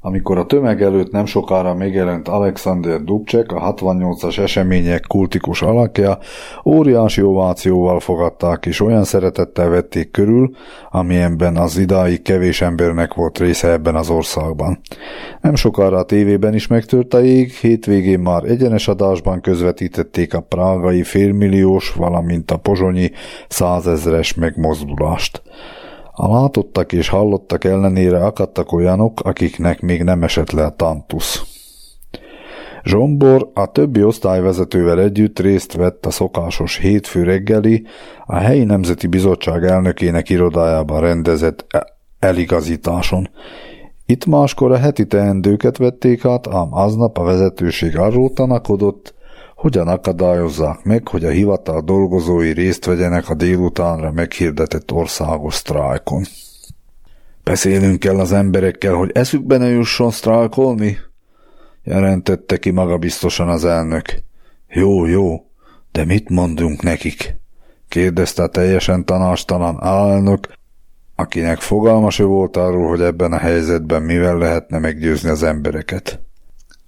amikor 0.00 0.38
a 0.38 0.46
tömeg 0.46 0.82
előtt 0.82 1.10
nem 1.10 1.26
sokára 1.26 1.74
megjelent 1.74 2.28
Alexander 2.28 3.02
Dubček, 3.02 3.52
a 3.52 3.74
68-as 3.74 4.38
események 4.38 5.04
kultikus 5.08 5.62
alakja, 5.62 6.18
óriási 6.64 7.22
ovációval 7.22 8.00
fogadták 8.00 8.66
és 8.66 8.80
olyan 8.80 9.04
szeretettel 9.04 9.68
vették 9.68 10.10
körül, 10.10 10.50
amilyenben 10.90 11.56
az 11.56 11.78
idáig 11.78 12.22
kevés 12.22 12.60
embernek 12.60 13.14
volt 13.14 13.38
része 13.38 13.70
ebben 13.70 13.94
az 13.94 14.10
országban. 14.10 14.80
Nem 15.40 15.54
sokára 15.54 15.96
a 15.96 16.02
tévében 16.02 16.54
is 16.54 16.66
megtört 16.66 17.14
a 17.14 17.18
jég, 17.18 17.52
hétvégén 17.52 18.20
már 18.20 18.44
egyenes 18.44 18.88
adásban 18.88 19.40
közvetítették 19.40 20.34
a 20.34 20.40
prágai 20.40 21.02
félmilliós, 21.02 21.92
valamint 21.92 22.50
a 22.50 22.56
pozsonyi 22.56 23.10
százezres 23.48 24.34
megmozdulást. 24.34 25.42
A 26.12 26.32
látottak 26.32 26.92
és 26.92 27.08
hallottak 27.08 27.64
ellenére 27.64 28.24
akadtak 28.24 28.72
olyanok, 28.72 29.20
akiknek 29.20 29.80
még 29.80 30.02
nem 30.02 30.22
esett 30.22 30.50
le 30.50 30.64
a 30.64 30.70
tantusz. 30.70 31.42
Zsombor 32.84 33.50
a 33.54 33.66
többi 33.66 34.04
osztályvezetővel 34.04 35.00
együtt 35.00 35.38
részt 35.38 35.72
vett 35.72 36.06
a 36.06 36.10
szokásos 36.10 36.76
hétfő 36.76 37.22
reggeli, 37.22 37.86
a 38.26 38.36
helyi 38.36 38.64
nemzeti 38.64 39.06
bizottság 39.06 39.64
elnökének 39.64 40.28
irodájában 40.28 41.00
rendezett 41.00 41.64
e- 41.68 41.86
eligazításon. 42.18 43.28
Itt 44.10 44.26
máskor 44.26 44.72
a 44.72 44.76
heti 44.76 45.06
teendőket 45.06 45.76
vették 45.76 46.24
át, 46.24 46.46
ám 46.46 46.74
aznap 46.74 47.18
a 47.18 47.22
vezetőség 47.22 47.96
arról 47.96 48.32
tanakodott, 48.32 49.14
hogyan 49.54 49.88
akadályozzák 49.88 50.84
meg, 50.84 51.08
hogy 51.08 51.24
a 51.24 51.30
hivatal 51.30 51.80
dolgozói 51.80 52.52
részt 52.52 52.84
vegyenek 52.84 53.28
a 53.28 53.34
délutánra 53.34 54.12
meghirdetett 54.12 54.92
országos 54.92 55.54
sztrájkon. 55.54 56.24
Beszélünk 57.44 57.98
kell 57.98 58.18
az 58.18 58.32
emberekkel, 58.32 58.94
hogy 58.94 59.10
eszükbe 59.14 59.56
ne 59.56 59.68
jusson 59.68 60.10
sztrájkolni? 60.10 60.98
jelentette 61.82 62.58
ki 62.58 62.70
maga 62.70 62.98
biztosan 62.98 63.48
az 63.48 63.64
elnök. 63.64 64.22
Jó, 64.68 65.06
jó, 65.06 65.44
de 65.92 66.04
mit 66.04 66.28
mondunk 66.28 66.82
nekik? 66.82 67.36
kérdezte 67.88 68.46
teljesen 68.48 69.04
tanástalan 69.04 69.82
elnök, 69.82 70.57
akinek 71.20 71.58
fogalma 71.58 72.10
se 72.10 72.24
volt 72.24 72.56
arról, 72.56 72.88
hogy 72.88 73.00
ebben 73.00 73.32
a 73.32 73.38
helyzetben 73.38 74.02
mivel 74.02 74.38
lehetne 74.38 74.78
meggyőzni 74.78 75.28
az 75.28 75.42
embereket. 75.42 76.20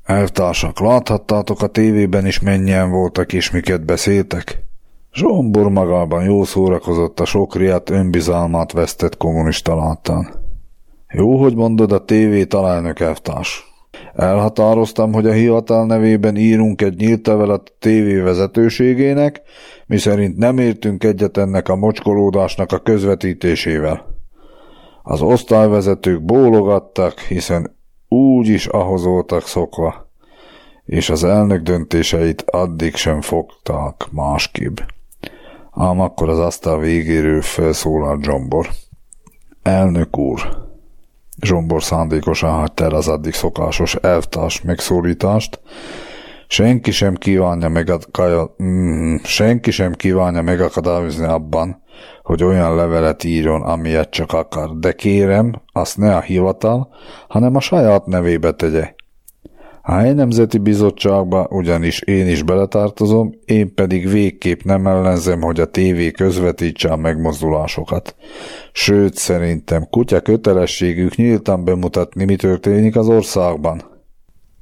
Elvtársak, 0.05 0.81
láthattátok 0.81 1.63
a 1.63 1.67
tévében 1.67 2.27
is 2.27 2.41
mennyien 2.41 2.91
voltak 2.91 3.33
és 3.33 3.51
miket 3.51 3.85
beszéltek? 3.85 4.65
Zsombor 5.13 5.71
magában 5.71 6.25
jó 6.25 6.45
szórakozott 6.45 7.21
a 7.21 7.25
sok 7.25 7.57
riát 7.57 7.91
önbizalmát 7.91 8.73
vesztett 8.73 9.17
kommunista 9.17 9.77
láttán. 9.77 10.29
Jó, 11.09 11.37
hogy 11.37 11.55
mondod 11.55 11.93
a 11.93 12.05
tévé 12.05 12.45
találnök 12.45 13.01
elvtárs. 13.01 13.65
Elhatároztam, 14.15 15.13
hogy 15.13 15.27
a 15.27 15.33
hivatal 15.33 15.87
nevében 15.87 16.37
írunk 16.37 16.83
egy 16.83 16.97
nyílt 16.97 17.27
levelet 17.27 17.69
a 17.69 17.77
tévé 17.79 18.19
vezetőségének, 18.19 19.43
miszerint 19.87 20.37
nem 20.37 20.59
értünk 20.59 21.05
egyet 21.05 21.37
ennek 21.37 21.69
a 21.69 21.77
mocskolódásnak 21.77 22.73
a 22.73 22.79
közvetítésével. 22.79 24.20
Az 25.11 25.23
osztályvezetők 25.23 26.23
bólogattak, 26.23 27.19
hiszen 27.19 27.77
úgy 28.09 28.49
is 28.49 28.67
ahhoz 28.67 29.05
voltak 29.05 29.47
szokva, 29.47 30.11
és 30.85 31.11
az 31.11 31.25
elnök 31.25 31.63
döntéseit 31.63 32.43
addig 32.43 32.95
sem 32.95 33.21
fogták 33.21 34.09
másképp. 34.11 34.79
Ám 35.71 36.01
akkor 36.01 36.29
az 36.29 36.39
asztal 36.39 36.79
végéről 36.79 37.43
felszólalt 37.43 38.25
Zsombor. 38.25 38.69
Elnök 39.63 40.19
úr! 40.19 40.69
Zsombor 41.41 41.83
szándékosan 41.83 42.59
hagyta 42.59 42.85
el 42.85 42.95
az 42.95 43.09
addig 43.09 43.35
szokásos 43.35 43.95
elvtárs 43.95 44.63
megszólítást. 44.63 45.61
Senki 46.53 46.91
sem 46.91 47.15
kívánja, 47.15 47.69
megakaja, 47.69 48.55
mm, 48.63 49.17
senki 49.23 49.71
sem 49.71 49.93
kívánja 49.93 50.43
megakadályozni 50.43 51.25
abban, 51.25 51.83
hogy 52.23 52.45
olyan 52.45 52.75
levelet 52.75 53.25
írjon, 53.25 53.63
amilyet 53.63 54.11
csak 54.11 54.33
akar, 54.33 54.79
de 54.79 54.93
kérem, 54.93 55.63
azt 55.73 55.97
ne 55.97 56.17
a 56.17 56.21
hivatal, 56.21 56.89
hanem 57.29 57.57
a 57.57 57.61
saját 57.61 58.07
nevébe 58.07 58.53
tegye. 58.53 58.95
A 59.83 59.93
helyi 59.93 60.13
nemzeti 60.13 60.59
bizottságba 60.59 61.47
ugyanis 61.51 62.01
én 62.01 62.29
is 62.29 62.43
beletartozom, 62.43 63.35
én 63.45 63.75
pedig 63.75 64.09
végképp 64.09 64.61
nem 64.61 64.87
ellenzem, 64.87 65.41
hogy 65.41 65.61
a 65.61 65.71
tévé 65.71 66.11
közvetítse 66.11 66.89
a 66.89 66.97
megmozdulásokat. 66.97 68.17
Sőt, 68.73 69.15
szerintem 69.15 69.87
kutya 69.91 70.21
kötelességük 70.21 71.15
nyíltan 71.15 71.65
bemutatni, 71.65 72.25
mi 72.25 72.37
történik 72.37 72.97
az 72.97 73.09
országban. 73.09 74.00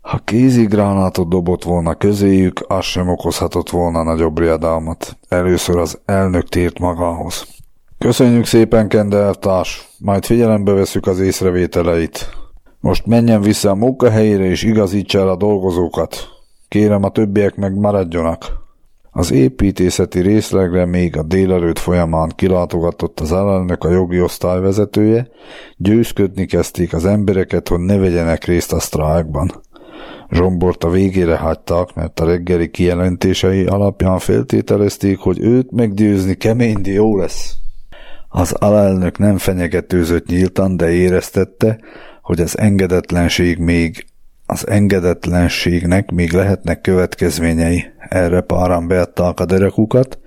Ha 0.09 0.18
kézigránátot 0.24 1.28
dobott 1.28 1.64
volna 1.64 1.94
közéjük, 1.94 2.64
az 2.68 2.84
sem 2.84 3.09
okozhatott 3.09 3.70
volna 3.70 4.02
nagyobb 4.02 4.38
riadalmat. 4.38 5.16
Először 5.28 5.76
az 5.76 6.00
elnök 6.04 6.48
tért 6.48 6.78
magához. 6.78 7.46
Köszönjük 7.98 8.44
szépen, 8.44 8.88
Kendeltárs, 8.88 9.88
majd 9.98 10.24
figyelembe 10.24 10.72
veszük 10.72 11.06
az 11.06 11.20
észrevételeit. 11.20 12.28
Most 12.80 13.06
menjen 13.06 13.40
vissza 13.40 13.70
a 13.70 13.74
munkahelyére 13.74 14.44
és 14.44 14.62
igazítsa 14.62 15.18
el 15.18 15.28
a 15.28 15.36
dolgozókat. 15.36 16.16
Kérem, 16.68 17.02
a 17.02 17.11
többiek 17.11 17.56
meg 17.56 17.74
maradjonak. 17.74 18.66
Az 19.11 19.30
építészeti 19.32 20.20
részlegre 20.20 20.84
még 20.84 21.16
a 21.16 21.22
délelőtt 21.22 21.78
folyamán 21.78 22.32
kilátogatott 22.34 23.20
az 23.20 23.32
ellenök 23.32 23.84
a 23.84 23.90
jogi 23.90 24.20
osztály 24.20 24.61
vezetője, 24.61 25.28
győzködni 25.76 26.46
kezdték 26.46 26.92
az 26.92 27.04
embereket, 27.04 27.68
hogy 27.68 27.80
ne 27.80 27.96
vegyenek 27.96 28.44
részt 28.44 28.72
a 28.72 28.80
sztrájkban. 28.80 29.66
Zsombort 30.30 30.84
a 30.84 30.90
végére 30.90 31.36
hagyták, 31.36 31.94
mert 31.94 32.20
a 32.20 32.24
reggeli 32.24 32.70
kijelentései 32.70 33.66
alapján 33.66 34.18
feltételezték, 34.18 35.18
hogy 35.18 35.40
őt 35.40 35.70
meggyőzni 35.70 36.34
kemény, 36.34 36.82
de 36.82 36.90
jó 36.90 37.16
lesz. 37.16 37.54
Az 38.28 38.52
alelnök 38.52 39.18
nem 39.18 39.36
fenyegetőzött 39.36 40.26
nyíltan, 40.26 40.76
de 40.76 40.90
éreztette, 40.90 41.78
hogy 42.22 42.40
az 42.40 42.59
engedetlenség 42.59 43.59
még 43.59 44.06
az 44.50 44.68
engedetlenségnek 44.68 46.11
még 46.11 46.32
lehetnek 46.32 46.80
következményei. 46.80 47.84
Erre 47.98 48.40
páran 48.40 48.88
beadták 48.88 49.40
a 49.40 49.44
derekukat, 49.44 50.18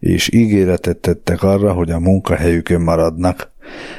és 0.00 0.32
ígéretet 0.32 0.96
tettek 0.96 1.42
arra, 1.42 1.72
hogy 1.72 1.90
a 1.90 1.98
munkahelyükön 1.98 2.80
maradnak. 2.80 3.52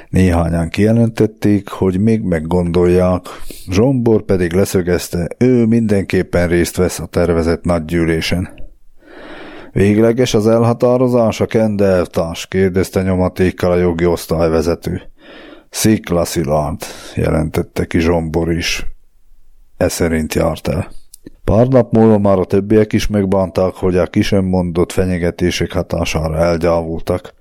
Néhányan 0.10 0.70
kijelentették, 0.70 1.70
hogy 1.70 2.00
még 2.00 2.22
meggondolják, 2.22 3.22
Zsombor 3.70 4.22
pedig 4.24 4.54
leszögezte, 4.54 5.28
ő 5.38 5.66
mindenképpen 5.66 6.48
részt 6.48 6.76
vesz 6.76 7.00
a 7.00 7.06
tervezett 7.06 7.64
nagygyűlésen. 7.64 8.50
Végleges 9.72 10.34
az 10.34 10.48
elhatározás 10.48 11.42
a 11.42 11.46
kendeltárs? 11.46 12.48
kérdezte 12.48 13.02
nyomatékkal 13.02 13.72
a 13.72 13.76
jogi 13.76 14.06
osztályvezető. 14.06 15.02
Szikla 15.70 16.26
Szilárd, 16.26 16.82
jelentette 17.16 17.86
ki 17.86 18.00
Zsombor 18.00 18.52
is. 18.52 18.86
E 19.78 19.88
szerint 19.88 20.34
járt 20.34 20.68
el. 20.68 20.92
Pár 21.44 21.68
nap 21.68 21.92
múlva 21.92 22.18
már 22.18 22.40
a 22.40 22.46
többiek 22.46 22.94
is 22.94 23.08
megbánták, 23.08 23.74
hogy 23.74 23.98
a 23.98 24.08
kisem 24.08 24.46
mondott 24.46 24.92
fenyegetések 24.92 25.72
hatására 25.72 26.38
elgyávultak. 26.38 27.34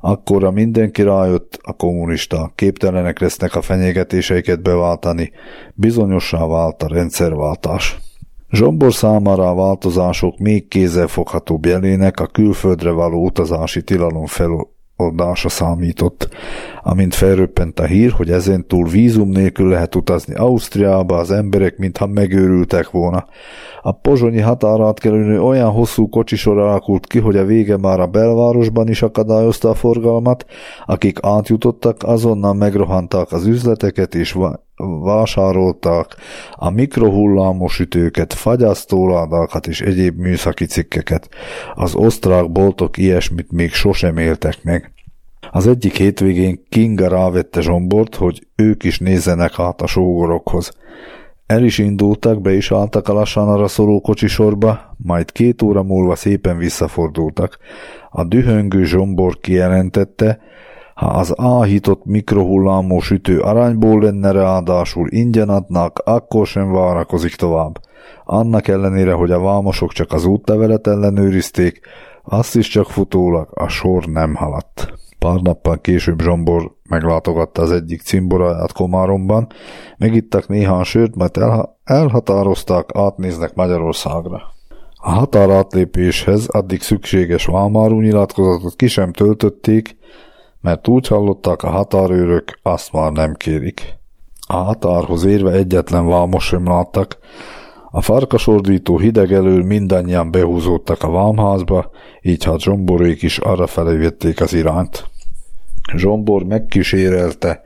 Akkora 0.00 0.50
mindenki 0.50 1.02
rájött, 1.02 1.58
a 1.62 1.72
kommunista 1.72 2.52
képtelenek 2.54 3.18
lesznek 3.18 3.54
a 3.54 3.62
fenyegetéseiket 3.62 4.62
beváltani, 4.62 5.32
bizonyossá 5.74 6.46
vált 6.46 6.82
a 6.82 6.88
rendszerváltás. 6.88 7.98
Zsombor 8.50 8.94
számára 8.94 9.48
a 9.48 9.54
változások 9.54 10.38
még 10.38 10.68
kézzelfoghatóbb 10.68 11.66
jelének 11.66 12.20
a 12.20 12.26
külföldre 12.26 12.90
való 12.90 13.24
utazási 13.24 13.82
tilalom 13.82 14.26
feloldása 14.98 15.48
számított. 15.48 16.28
Amint 16.82 17.14
felröppent 17.14 17.80
a 17.80 17.84
hír, 17.84 18.10
hogy 18.10 18.30
ezentúl 18.30 18.88
vízum 18.88 19.28
nélkül 19.28 19.68
lehet 19.68 19.94
utazni 19.94 20.34
Ausztriába, 20.34 21.16
az 21.16 21.30
emberek 21.30 21.76
mintha 21.76 22.06
megőrültek 22.06 22.90
volna. 22.90 23.26
A 23.82 23.92
pozsonyi 23.92 24.40
határát 24.40 25.00
kerülő 25.00 25.42
olyan 25.42 25.70
hosszú 25.70 26.08
kocsisor 26.08 26.58
alakult 26.58 27.06
ki, 27.06 27.18
hogy 27.18 27.36
a 27.36 27.44
vége 27.44 27.76
már 27.76 28.00
a 28.00 28.06
belvárosban 28.06 28.88
is 28.88 29.02
akadályozta 29.02 29.68
a 29.70 29.74
forgalmat, 29.74 30.44
akik 30.86 31.18
átjutottak, 31.22 32.02
azonnal 32.02 32.54
megrohanták 32.54 33.32
az 33.32 33.46
üzleteket 33.46 34.14
és 34.14 34.32
vásárolták 35.02 36.16
a 36.52 36.70
mikrohullámos 36.70 37.78
ütőket, 37.78 38.32
fagyasztóládákat 38.32 39.66
és 39.66 39.80
egyéb 39.80 40.18
műszaki 40.18 40.64
cikkeket. 40.64 41.28
Az 41.74 41.94
osztrák 41.94 42.50
boltok 42.50 42.96
ilyesmit 42.96 43.52
még 43.52 43.72
sosem 43.72 44.16
éltek 44.16 44.62
meg. 44.62 44.92
Az 45.50 45.66
egyik 45.66 45.96
hétvégén 45.96 46.62
Kinga 46.68 47.08
rávette 47.08 47.60
Zsombort, 47.60 48.14
hogy 48.14 48.46
ők 48.56 48.84
is 48.84 48.98
nézzenek 48.98 49.58
át 49.58 49.82
a 49.82 49.86
sógorokhoz. 49.86 50.72
El 51.46 51.64
is 51.64 51.78
indultak, 51.78 52.40
be 52.40 52.52
is 52.52 52.72
álltak 52.72 53.08
a 53.08 53.12
lassan 53.12 53.48
arra 53.48 53.68
szoró 53.68 54.00
kocsisorba, 54.00 54.96
majd 54.96 55.32
két 55.32 55.62
óra 55.62 55.82
múlva 55.82 56.14
szépen 56.14 56.58
visszafordultak. 56.58 57.58
A 58.10 58.24
dühöngő 58.24 58.84
Zsombor 58.84 59.40
kijelentette, 59.40 60.40
Ha 60.98 61.06
az 61.06 61.34
áhított 61.36 62.04
mikrohullámú 62.04 63.00
sütő 63.00 63.40
aranyból 63.40 64.00
lenne 64.00 64.30
ráadásul 64.30 65.08
ingyen 65.10 65.48
adnak, 65.48 66.02
akkor 66.04 66.46
sem 66.46 66.72
várakozik 66.72 67.34
tovább. 67.34 67.80
Annak 68.24 68.68
ellenére, 68.68 69.12
hogy 69.12 69.30
a 69.30 69.40
vámosok 69.40 69.92
csak 69.92 70.12
az 70.12 70.24
útlevelet 70.24 70.86
ellenőrizték, 70.86 71.80
azt 72.22 72.56
is 72.56 72.68
csak 72.68 72.90
futólag 72.90 73.48
a 73.54 73.68
sor 73.68 74.04
nem 74.04 74.34
haladt. 74.34 74.92
Pár 75.18 75.40
nappal 75.40 75.80
később 75.80 76.20
Zsombor 76.20 76.72
meglátogatta 76.88 77.62
az 77.62 77.70
egyik 77.70 78.02
cimboráját 78.02 78.72
Komáromban, 78.72 79.46
megittak 79.98 80.48
néhány 80.48 80.82
sört, 80.82 81.16
mert 81.16 81.36
elha- 81.36 81.76
elhatározták, 81.84 82.90
átnéznek 82.94 83.54
Magyarországra. 83.54 84.42
A 84.94 85.10
határátlépéshez 85.10 86.46
addig 86.46 86.82
szükséges 86.82 87.44
Vámárú 87.46 88.00
nyilatkozatot 88.00 88.76
ki 88.76 88.86
sem 88.86 89.12
töltötték, 89.12 89.97
mert 90.60 90.88
úgy 90.88 91.06
hallották 91.06 91.62
a 91.62 91.70
határőrök, 91.70 92.58
azt 92.62 92.92
már 92.92 93.12
nem 93.12 93.34
kérik. 93.34 93.96
A 94.46 94.56
határhoz 94.56 95.24
érve 95.24 95.52
egyetlen 95.52 96.06
vámos 96.06 96.44
sem 96.44 96.66
láttak, 96.66 97.18
a 97.90 98.00
farkasordító 98.00 98.98
hideg 98.98 99.32
elől 99.32 99.64
mindannyian 99.64 100.30
behúzódtak 100.30 101.02
a 101.02 101.10
vámházba, 101.10 101.90
így 102.22 102.44
hát 102.44 102.60
Zsomborék 102.60 103.22
is 103.22 103.38
arra 103.38 103.66
vették 103.74 104.40
az 104.40 104.52
irányt. 104.52 105.04
Zsombor 105.96 106.44
megkísérelte 106.44 107.62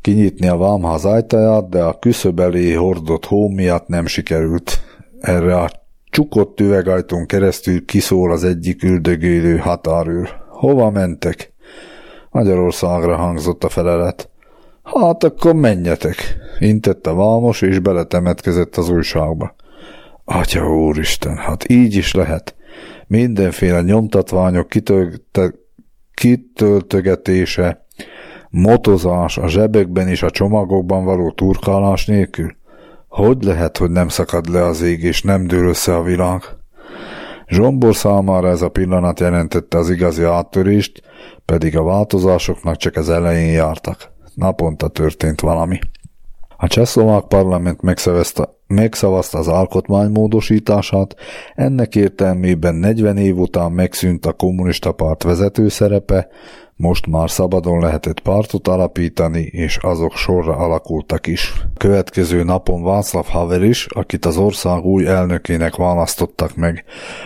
kinyitni 0.00 0.48
a 0.48 0.56
vámház 0.56 1.04
ajtaját, 1.04 1.68
de 1.68 1.82
a 1.82 1.98
küszöb 1.98 2.40
elé 2.40 2.72
hordott 2.72 3.24
hó 3.24 3.48
miatt 3.48 3.86
nem 3.86 4.06
sikerült. 4.06 4.80
Erre 5.20 5.56
a 5.56 5.70
csukott 6.10 6.60
üvegajtón 6.60 7.26
keresztül 7.26 7.84
kiszól 7.84 8.32
az 8.32 8.44
egyik 8.44 8.82
üldögélő 8.82 9.56
határőr. 9.56 10.28
Hova 10.48 10.90
mentek? 10.90 11.51
Magyarországra 12.32 13.16
hangzott 13.16 13.64
a 13.64 13.68
felelet. 13.68 14.30
Hát 14.82 15.24
akkor 15.24 15.54
menjetek, 15.54 16.36
intett 16.58 17.06
a 17.06 17.14
vámos, 17.14 17.62
és 17.62 17.78
beletemetkezett 17.78 18.76
az 18.76 18.88
újságba. 18.88 19.54
Atya 20.24 20.68
úristen, 20.68 21.36
hát 21.36 21.68
így 21.68 21.94
is 21.94 22.14
lehet. 22.14 22.54
Mindenféle 23.06 23.80
nyomtatványok 23.80 24.68
kitölte, 24.68 25.54
kitöltögetése, 26.14 27.86
motozás 28.50 29.38
a 29.38 29.48
zsebekben 29.48 30.08
és 30.08 30.22
a 30.22 30.30
csomagokban 30.30 31.04
való 31.04 31.30
turkálás 31.30 32.06
nélkül. 32.06 32.56
Hogy 33.08 33.42
lehet, 33.42 33.76
hogy 33.76 33.90
nem 33.90 34.08
szakad 34.08 34.48
le 34.48 34.64
az 34.64 34.82
ég, 34.82 35.02
és 35.02 35.22
nem 35.22 35.46
dől 35.46 35.68
össze 35.68 35.96
a 35.96 36.02
világ? 36.02 36.42
Zsombor 37.52 37.96
számára 37.96 38.48
ez 38.48 38.62
a 38.62 38.68
pillanat 38.68 39.20
jelentette 39.20 39.78
az 39.78 39.90
igazi 39.90 40.22
áttörést, 40.22 41.02
pedig 41.44 41.76
a 41.76 41.82
változásoknak 41.82 42.76
csak 42.76 42.96
az 42.96 43.10
elején 43.10 43.52
jártak. 43.52 44.12
Naponta 44.34 44.88
történt 44.88 45.40
valami. 45.40 45.78
A 46.56 46.66
csehszlovák 46.66 47.24
parlament 47.24 47.82
megszavazta, 47.82 48.58
megszavazta 48.66 49.38
az 49.38 49.48
alkotmány 49.48 50.10
módosítását, 50.10 51.16
ennek 51.54 51.96
értelmében 51.96 52.74
40 52.74 53.16
év 53.16 53.38
után 53.38 53.72
megszűnt 53.72 54.26
a 54.26 54.32
kommunista 54.32 54.92
párt 54.92 55.22
vezető 55.22 55.68
szerepe, 55.68 56.28
most 56.82 57.06
már 57.06 57.30
szabadon 57.30 57.80
lehetett 57.80 58.20
pártot 58.20 58.68
alapítani, 58.68 59.40
és 59.40 59.76
azok 59.76 60.16
sorra 60.16 60.56
alakultak 60.56 61.26
is. 61.26 61.52
Következő 61.76 62.42
napon 62.42 62.82
Václav 62.82 63.26
Havel 63.26 63.62
is, 63.62 63.86
akit 63.86 64.24
az 64.24 64.36
ország 64.36 64.84
új 64.84 65.06
elnökének 65.06 65.76
választottak 65.76 66.56
meg. 66.56 66.84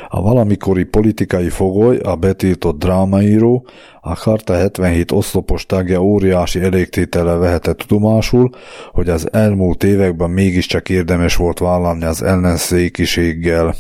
A 0.09 0.23
valamikori 0.23 0.85
politikai 0.85 1.49
fogoly, 1.49 1.97
a 1.97 2.17
betiltott 2.17 2.79
drámaíró, 2.79 3.67
a 4.01 4.15
Karta 4.15 4.55
77 4.55 5.13
oszlopos 5.13 5.67
tagja 5.67 6.03
óriási 6.03 6.61
elégtétele 6.61 7.35
vehetett 7.35 7.77
tudomásul, 7.77 8.51
hogy 8.93 9.09
az 9.09 9.33
elmúlt 9.33 9.85
években 9.85 10.31
mégiscsak 10.31 10.89
érdemes 10.89 11.37
volt 11.37 11.59
vállalni 11.59 12.05
az 12.05 12.23
ellenszékiséggel 12.23 13.75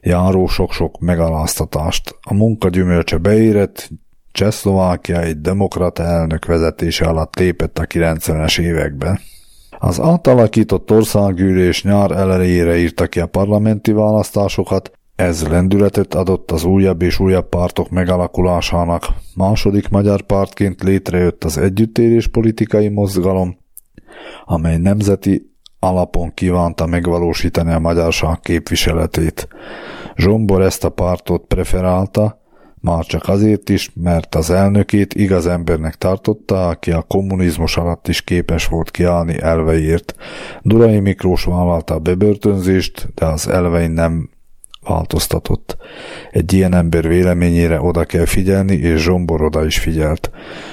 járó 0.00 0.46
sok-sok 0.46 1.00
megaláztatást. 1.00 2.18
A 2.20 2.34
munka 2.34 2.68
gyümölcse 2.68 3.16
beérett, 3.18 3.90
Csehszlovákia 4.34 5.20
egy 5.20 5.40
demokrata 5.40 6.02
elnök 6.02 6.44
vezetése 6.44 7.06
alatt 7.06 7.36
lépett 7.36 7.78
a 7.78 7.86
90-es 7.86 8.60
években. 8.60 9.20
Az 9.78 10.00
átalakított 10.00 10.90
országgyűlés 10.90 11.82
nyár 11.82 12.10
elejére 12.10 12.76
írta 12.76 13.06
ki 13.06 13.20
a 13.20 13.26
parlamenti 13.26 13.92
választásokat, 13.92 14.90
ez 15.16 15.48
lendületet 15.48 16.14
adott 16.14 16.50
az 16.50 16.64
újabb 16.64 17.02
és 17.02 17.18
újabb 17.18 17.48
pártok 17.48 17.90
megalakulásának. 17.90 19.06
Második 19.34 19.88
magyar 19.88 20.22
pártként 20.22 20.82
létrejött 20.82 21.44
az 21.44 21.58
együttérés 21.58 22.28
politikai 22.28 22.88
mozgalom, 22.88 23.58
amely 24.44 24.76
nemzeti 24.76 25.54
alapon 25.78 26.34
kívánta 26.34 26.86
megvalósítani 26.86 27.72
a 27.72 27.78
magyarság 27.78 28.40
képviseletét. 28.40 29.48
Zsombor 30.16 30.62
ezt 30.62 30.84
a 30.84 30.88
pártot 30.88 31.44
preferálta, 31.46 32.42
már 32.84 33.04
csak 33.04 33.28
azért 33.28 33.68
is, 33.68 33.90
mert 33.94 34.34
az 34.34 34.50
elnökét 34.50 35.14
igaz 35.14 35.46
embernek 35.46 35.94
tartotta, 35.94 36.68
aki 36.68 36.90
a 36.92 37.02
kommunizmus 37.02 37.76
alatt 37.76 38.08
is 38.08 38.22
képes 38.22 38.66
volt 38.66 38.90
kiállni 38.90 39.40
elveiért. 39.40 40.14
Durai 40.62 41.00
Miklós 41.00 41.44
vállalta 41.44 41.94
a 41.94 41.98
bebörtönzést, 41.98 43.08
de 43.14 43.26
az 43.26 43.48
elvein 43.48 43.90
nem 43.90 44.30
változtatott. 44.82 45.76
Egy 46.30 46.52
ilyen 46.52 46.74
ember 46.74 47.08
véleményére 47.08 47.80
oda 47.80 48.04
kell 48.04 48.26
figyelni, 48.26 48.74
és 48.74 49.02
Zsombor 49.02 49.42
oda 49.42 49.64
is 49.64 49.78
figyelt. 49.78 50.30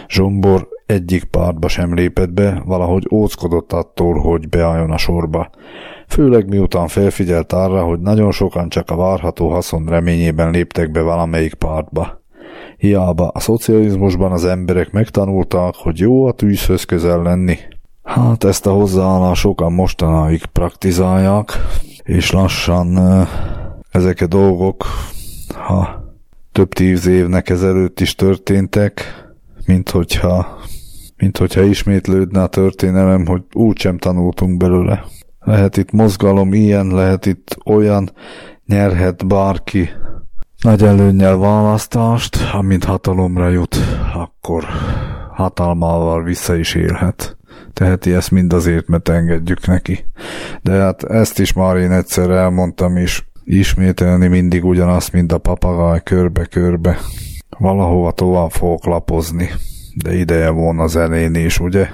Zsombor 0.08 0.68
egyik 0.86 1.24
pártba 1.24 1.68
sem 1.68 1.94
lépett 1.94 2.30
be, 2.30 2.62
valahogy 2.66 3.08
óckodott 3.12 3.74
attól, 3.74 4.20
hogy 4.20 4.50
beálljon 4.50 4.92
a 4.92 4.98
sorba. 4.98 5.50
Főleg 6.12 6.50
miután 6.50 6.88
felfigyelt 6.88 7.54
arra, 7.54 7.84
hogy 7.84 8.00
nagyon 8.00 8.32
sokan 8.32 8.70
csak 8.70 8.90
a 8.90 8.96
várható 8.96 9.50
haszon 9.50 9.86
reményében 9.86 10.52
léptek 10.52 10.92
be 10.92 11.02
valamelyik 11.02 11.54
pártba. 11.54 12.22
Hiába 12.78 13.28
a 13.28 13.40
szocializmusban 13.40 14.32
az 14.32 14.46
emberek 14.46 14.92
megtanulták, 14.92 15.74
hogy 15.76 16.00
jó 16.00 16.26
a 16.26 16.32
tűzhöz 16.32 16.84
közel 16.84 17.22
lenni. 17.22 17.58
Hát 18.04 18.44
ezt 18.44 18.66
a 18.66 18.72
hozzáállás 18.72 19.40
sokan 19.40 19.74
mostanáig 19.74 20.46
praktizálják, 20.46 21.52
és 22.04 22.32
lassan 22.32 23.00
ezek 23.92 24.22
a 24.22 24.28
dolgok, 24.28 24.86
ha 25.54 26.04
több 26.52 26.74
tíz 26.74 27.08
évnek 27.08 27.50
ezelőtt 27.50 28.00
is 28.00 28.16
történtek, 28.16 29.02
mint 29.66 29.90
hogyha, 29.90 30.58
mint 31.18 31.38
hogyha 31.38 31.62
ismétlődne 31.62 32.42
a 32.42 32.48
történelem, 32.48 33.26
hogy 33.26 33.42
úgysem 33.54 33.98
tanultunk 33.98 34.58
belőle. 34.58 35.04
Lehet 35.44 35.78
itt 35.78 35.92
mozgalom 35.92 36.54
ilyen, 36.54 36.88
lehet 36.88 37.26
itt 37.26 37.58
olyan, 37.66 38.12
nyerhet 38.66 39.28
bárki 39.28 39.90
nagy 40.62 40.84
előnnyel 40.84 41.38
választást, 41.38 42.38
amint 42.54 42.84
hatalomra 42.84 43.50
jut, 43.50 43.78
akkor 44.14 44.64
hatalmával 45.34 46.24
vissza 46.24 46.56
is 46.56 46.76
élhet. 46.76 47.38
Teheti 47.74 48.14
ezt 48.14 48.32
mind 48.32 48.54
azért, 48.54 48.88
mert 48.88 49.10
engedjük 49.10 49.68
neki. 49.68 50.06
De 50.62 50.72
hát 50.72 51.04
ezt 51.04 51.40
is 51.40 51.54
már 51.54 51.76
én 51.76 51.92
egyszer 51.92 52.30
elmondtam 52.30 52.98
is, 52.98 53.30
ismételni 53.44 54.28
mindig 54.28 54.66
ugyanazt, 54.66 55.12
mint 55.12 55.32
a 55.32 55.38
papagáj 55.38 56.02
körbe-körbe. 56.04 56.98
Valahova 57.58 58.12
tovább 58.12 58.52
fogok 58.52 58.86
lapozni, 58.86 59.50
de 59.96 60.16
ideje 60.16 60.50
volna 60.50 60.88
zenén 60.88 61.36
is, 61.36 61.60
ugye? 61.60 61.90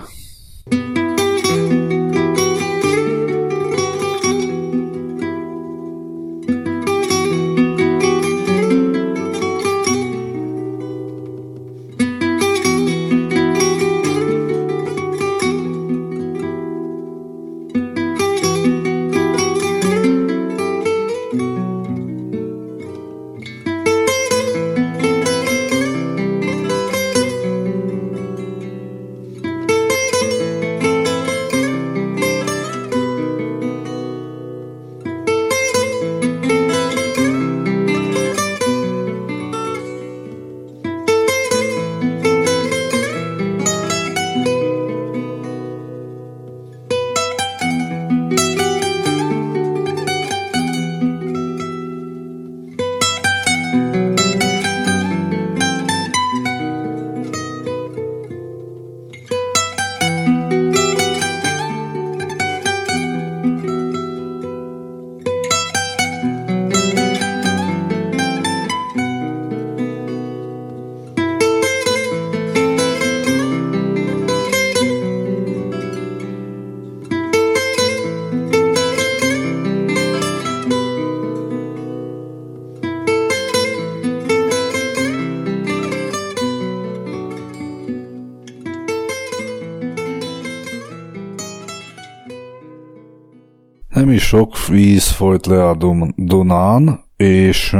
Víz 94.67 95.07
folyt 95.07 95.45
le 95.45 95.67
a 95.67 95.77
Dunán, 96.15 96.99
és 97.15 97.75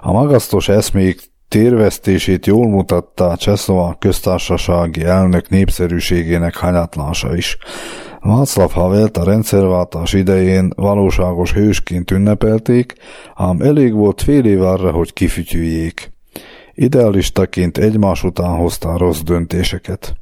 a 0.00 0.12
magasztos 0.12 0.68
eszmék 0.68 1.20
térvesztését 1.48 2.46
jól 2.46 2.68
mutatta 2.68 3.28
a 3.28 3.36
Cseszlovák 3.36 3.98
köztársasági 3.98 5.04
elnök 5.04 5.48
népszerűségének 5.48 6.56
hanyatlása 6.56 7.36
is. 7.36 7.56
Václav 8.20 8.72
Havelt 8.72 9.16
a 9.16 9.24
rendszerváltás 9.24 10.12
idején 10.12 10.72
valóságos 10.76 11.52
hősként 11.52 12.10
ünnepelték, 12.10 12.94
ám 13.34 13.60
elég 13.60 13.92
volt 13.92 14.22
fél 14.22 14.44
év 14.44 14.62
arra, 14.62 14.90
hogy 14.90 15.12
kifütyüljék. 15.12 16.12
Idealistaként 16.74 17.78
egymás 17.78 18.24
után 18.24 18.56
hozta 18.56 18.96
rossz 18.96 19.20
döntéseket. 19.20 20.21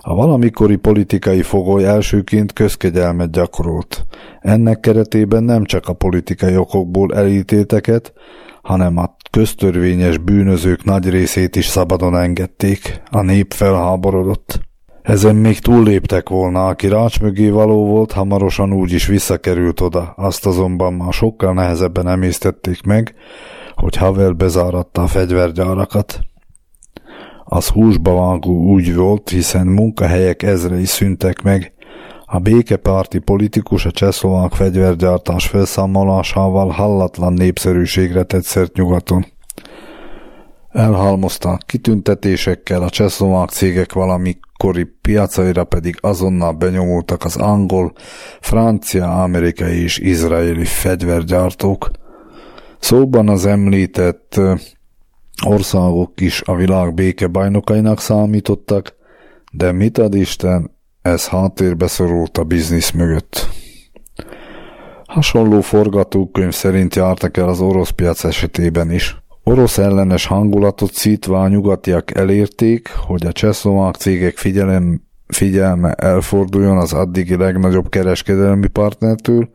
A 0.00 0.14
valamikori 0.14 0.76
politikai 0.76 1.42
fogoly 1.42 1.84
elsőként 1.84 2.52
közkegyelmet 2.52 3.30
gyakorolt. 3.30 4.06
Ennek 4.40 4.80
keretében 4.80 5.44
nem 5.44 5.64
csak 5.64 5.88
a 5.88 5.92
politikai 5.92 6.56
okokból 6.56 7.14
elítélteket, 7.14 8.12
hanem 8.62 8.96
a 8.96 9.16
köztörvényes 9.30 10.18
bűnözők 10.18 10.84
nagy 10.84 11.10
részét 11.10 11.56
is 11.56 11.66
szabadon 11.66 12.16
engedték. 12.16 13.02
A 13.10 13.22
nép 13.22 13.52
felháborodott. 13.52 14.60
Ezen 15.02 15.36
még 15.36 15.58
túlléptek 15.58 16.28
volna, 16.28 16.66
aki 16.66 16.88
rács 16.88 17.20
mögé 17.20 17.48
való 17.48 17.86
volt, 17.86 18.12
hamarosan 18.12 18.72
úgy 18.72 18.92
is 18.92 19.06
visszakerült 19.06 19.80
oda, 19.80 20.12
azt 20.16 20.46
azonban 20.46 20.92
már 20.92 21.12
sokkal 21.12 21.52
nehezebben 21.52 22.08
emésztették 22.08 22.82
meg, 22.82 23.14
hogy 23.74 23.96
Havel 23.96 24.32
bezáratta 24.32 25.02
a 25.02 25.06
fegyvergyárakat. 25.06 26.20
Az 27.48 27.68
húsba 27.68 28.14
vágó 28.14 28.70
úgy 28.70 28.94
volt, 28.94 29.28
hiszen 29.28 29.66
munkahelyek 29.66 30.42
ezrei 30.42 30.84
szüntek 30.84 31.42
meg, 31.42 31.72
a 32.24 32.38
békepárti 32.38 33.18
politikus 33.18 33.86
a 33.86 33.90
csehszlovák 33.90 34.52
fegyvergyártás 34.52 35.46
felszámolásával 35.46 36.68
hallatlan 36.68 37.32
népszerűségre 37.32 38.22
tett 38.22 38.42
szert 38.42 38.76
nyugaton. 38.76 39.26
Elhalmozta 40.70 41.58
kitüntetésekkel 41.66 42.82
a 42.82 42.90
csehszlovák 42.90 43.48
cégek 43.48 43.92
valamikori 43.92 44.84
piacaira 44.84 45.64
pedig 45.64 45.96
azonnal 46.00 46.52
benyomultak 46.52 47.24
az 47.24 47.36
angol, 47.36 47.92
francia, 48.40 49.22
amerikai 49.22 49.82
és 49.82 49.98
izraeli 49.98 50.64
fegyvergyártók. 50.64 51.90
Szóban 52.78 53.28
az 53.28 53.46
említett 53.46 54.40
országok 55.44 56.20
is 56.20 56.42
a 56.44 56.54
világ 56.54 56.94
békebajnokainak 56.94 58.00
számítottak, 58.00 58.94
de 59.52 59.72
mit 59.72 59.98
ad 59.98 60.14
Isten, 60.14 60.70
ez 61.02 61.28
háttérbe 61.28 61.86
szorult 61.86 62.38
a 62.38 62.44
biznisz 62.44 62.90
mögött. 62.90 63.48
Hasonló 65.06 65.60
forgatókönyv 65.60 66.52
szerint 66.52 66.94
jártak 66.94 67.36
el 67.36 67.48
az 67.48 67.60
orosz 67.60 67.90
piac 67.90 68.24
esetében 68.24 68.90
is. 68.90 69.16
Orosz 69.42 69.78
ellenes 69.78 70.26
hangulatot 70.26 70.92
szítva 70.92 71.42
a 71.42 71.48
nyugatiak 71.48 72.16
elérték, 72.16 72.88
hogy 72.88 73.26
a 73.26 73.32
csehszlovák 73.32 73.94
cégek 73.94 74.36
figyelem, 74.36 75.05
figyelme 75.26 75.92
elforduljon 75.92 76.76
az 76.76 76.92
addigi 76.92 77.36
legnagyobb 77.36 77.88
kereskedelmi 77.88 78.66
partnertől, 78.66 79.48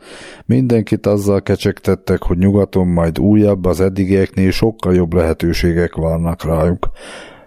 mindenkit 0.45 1.05
azzal 1.05 1.41
kecsegtettek, 1.41 2.24
hogy 2.24 2.38
nyugaton 2.38 2.88
majd 2.88 3.19
újabb, 3.19 3.65
az 3.65 3.82
eddigieknél 3.82 4.51
sokkal 4.51 4.95
jobb 4.95 5.13
lehetőségek 5.13 5.95
várnak 5.95 6.43
rájuk. 6.43 6.89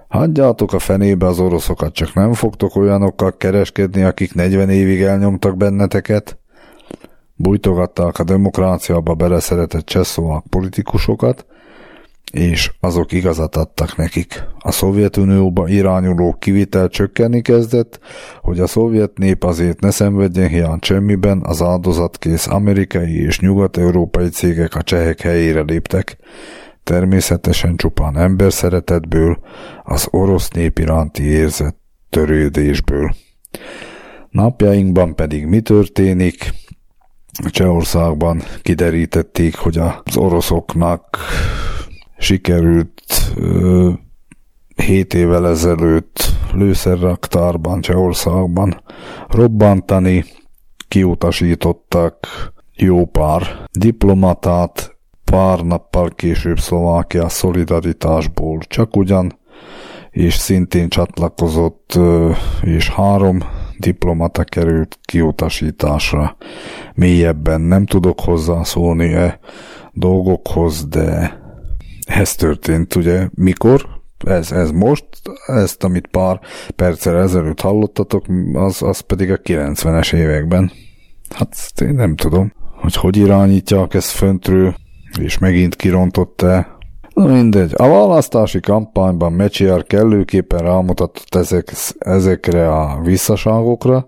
Hagyjátok 0.08 0.72
a 0.72 0.78
fenébe 0.78 1.26
az 1.26 1.38
oroszokat, 1.38 1.92
csak 1.92 2.14
nem 2.14 2.32
fogtok 2.32 2.76
olyanokkal 2.76 3.36
kereskedni, 3.36 4.02
akik 4.02 4.34
40 4.34 4.70
évig 4.70 5.02
elnyomtak 5.02 5.56
benneteket. 5.56 6.38
Bújtogatták 7.34 8.18
a 8.18 8.24
demokráciába 8.24 9.14
beleszeretett 9.14 9.84
csehszlovák 9.84 10.42
politikusokat, 10.50 11.46
és 12.34 12.72
azok 12.80 13.12
igazat 13.12 13.56
adtak 13.56 13.96
nekik. 13.96 14.44
A 14.58 14.72
Szovjetunióba 14.72 15.68
irányuló 15.68 16.36
kivitel 16.38 16.88
csökkenni 16.88 17.42
kezdett, 17.42 17.98
hogy 18.42 18.60
a 18.60 18.66
szovjet 18.66 19.18
nép 19.18 19.44
azért 19.44 19.80
ne 19.80 19.90
szenvedjen 19.90 20.48
hiány 20.48 20.78
semmiben, 20.80 21.42
az 21.44 21.62
áldozatkész 21.62 22.46
amerikai 22.46 23.24
és 23.24 23.40
nyugat-európai 23.40 24.28
cégek 24.28 24.74
a 24.74 24.82
csehek 24.82 25.20
helyére 25.20 25.60
léptek 25.60 26.16
természetesen 26.84 27.76
csupán 27.76 28.16
emberszeretetből, 28.16 29.38
az 29.82 30.08
orosz 30.10 30.48
nép 30.48 30.78
iránti 30.78 31.22
érzett 31.22 31.78
törődésből. 32.10 33.14
Napjainkban 34.30 35.14
pedig 35.14 35.46
mi 35.46 35.60
történik? 35.60 36.52
Csehországban 37.50 38.42
kiderítették, 38.62 39.56
hogy 39.56 39.78
az 39.78 40.16
oroszoknak 40.16 41.18
sikerült 42.24 43.02
ö, 43.36 43.90
7 44.76 45.14
évvel 45.14 45.48
ezelőtt 45.48 46.18
lőszerraktárban, 46.52 47.80
Csehországban 47.80 48.82
robbantani, 49.28 50.24
kiutasítottak 50.88 52.26
jó 52.76 53.06
pár 53.06 53.42
diplomatát, 53.72 54.96
pár 55.24 55.60
nappal 55.60 56.10
később 56.10 56.58
Szlovákia 56.58 57.28
szolidaritásból 57.28 58.58
csak 58.58 58.96
ugyan, 58.96 59.38
és 60.10 60.34
szintén 60.34 60.88
csatlakozott, 60.88 61.98
és 62.62 62.90
három 62.90 63.38
diplomata 63.78 64.44
került 64.44 64.98
kiutasításra. 65.02 66.36
Mélyebben 66.94 67.60
nem 67.60 67.86
tudok 67.86 68.20
hozzászólni 68.20 69.12
e 69.12 69.38
dolgokhoz, 69.92 70.88
de 70.88 71.42
ez 72.04 72.34
történt, 72.34 72.94
ugye, 72.94 73.28
mikor? 73.34 73.88
Ez, 74.26 74.52
ez 74.52 74.70
most, 74.70 75.06
ezt, 75.46 75.84
amit 75.84 76.06
pár 76.06 76.40
perccel 76.76 77.16
ezelőtt 77.16 77.60
hallottatok, 77.60 78.24
az, 78.52 78.82
az 78.82 79.00
pedig 79.00 79.30
a 79.30 79.38
90-es 79.38 80.14
években. 80.14 80.72
Hát 81.30 81.56
én 81.80 81.94
nem 81.94 82.16
tudom, 82.16 82.52
hogy 82.80 82.94
hogy 82.94 83.16
irányítják 83.16 83.94
ezt 83.94 84.10
föntről, 84.10 84.74
és 85.20 85.38
megint 85.38 85.76
kirontotta. 85.76 86.78
Na 87.14 87.26
mindegy, 87.26 87.72
a 87.76 87.88
választási 87.88 88.60
kampányban 88.60 89.32
Mecsiar 89.32 89.84
kellőképpen 89.84 90.58
rámutatott 90.58 91.34
ezek, 91.34 91.72
ezekre 91.98 92.70
a 92.70 93.00
visszaságokra, 93.02 94.06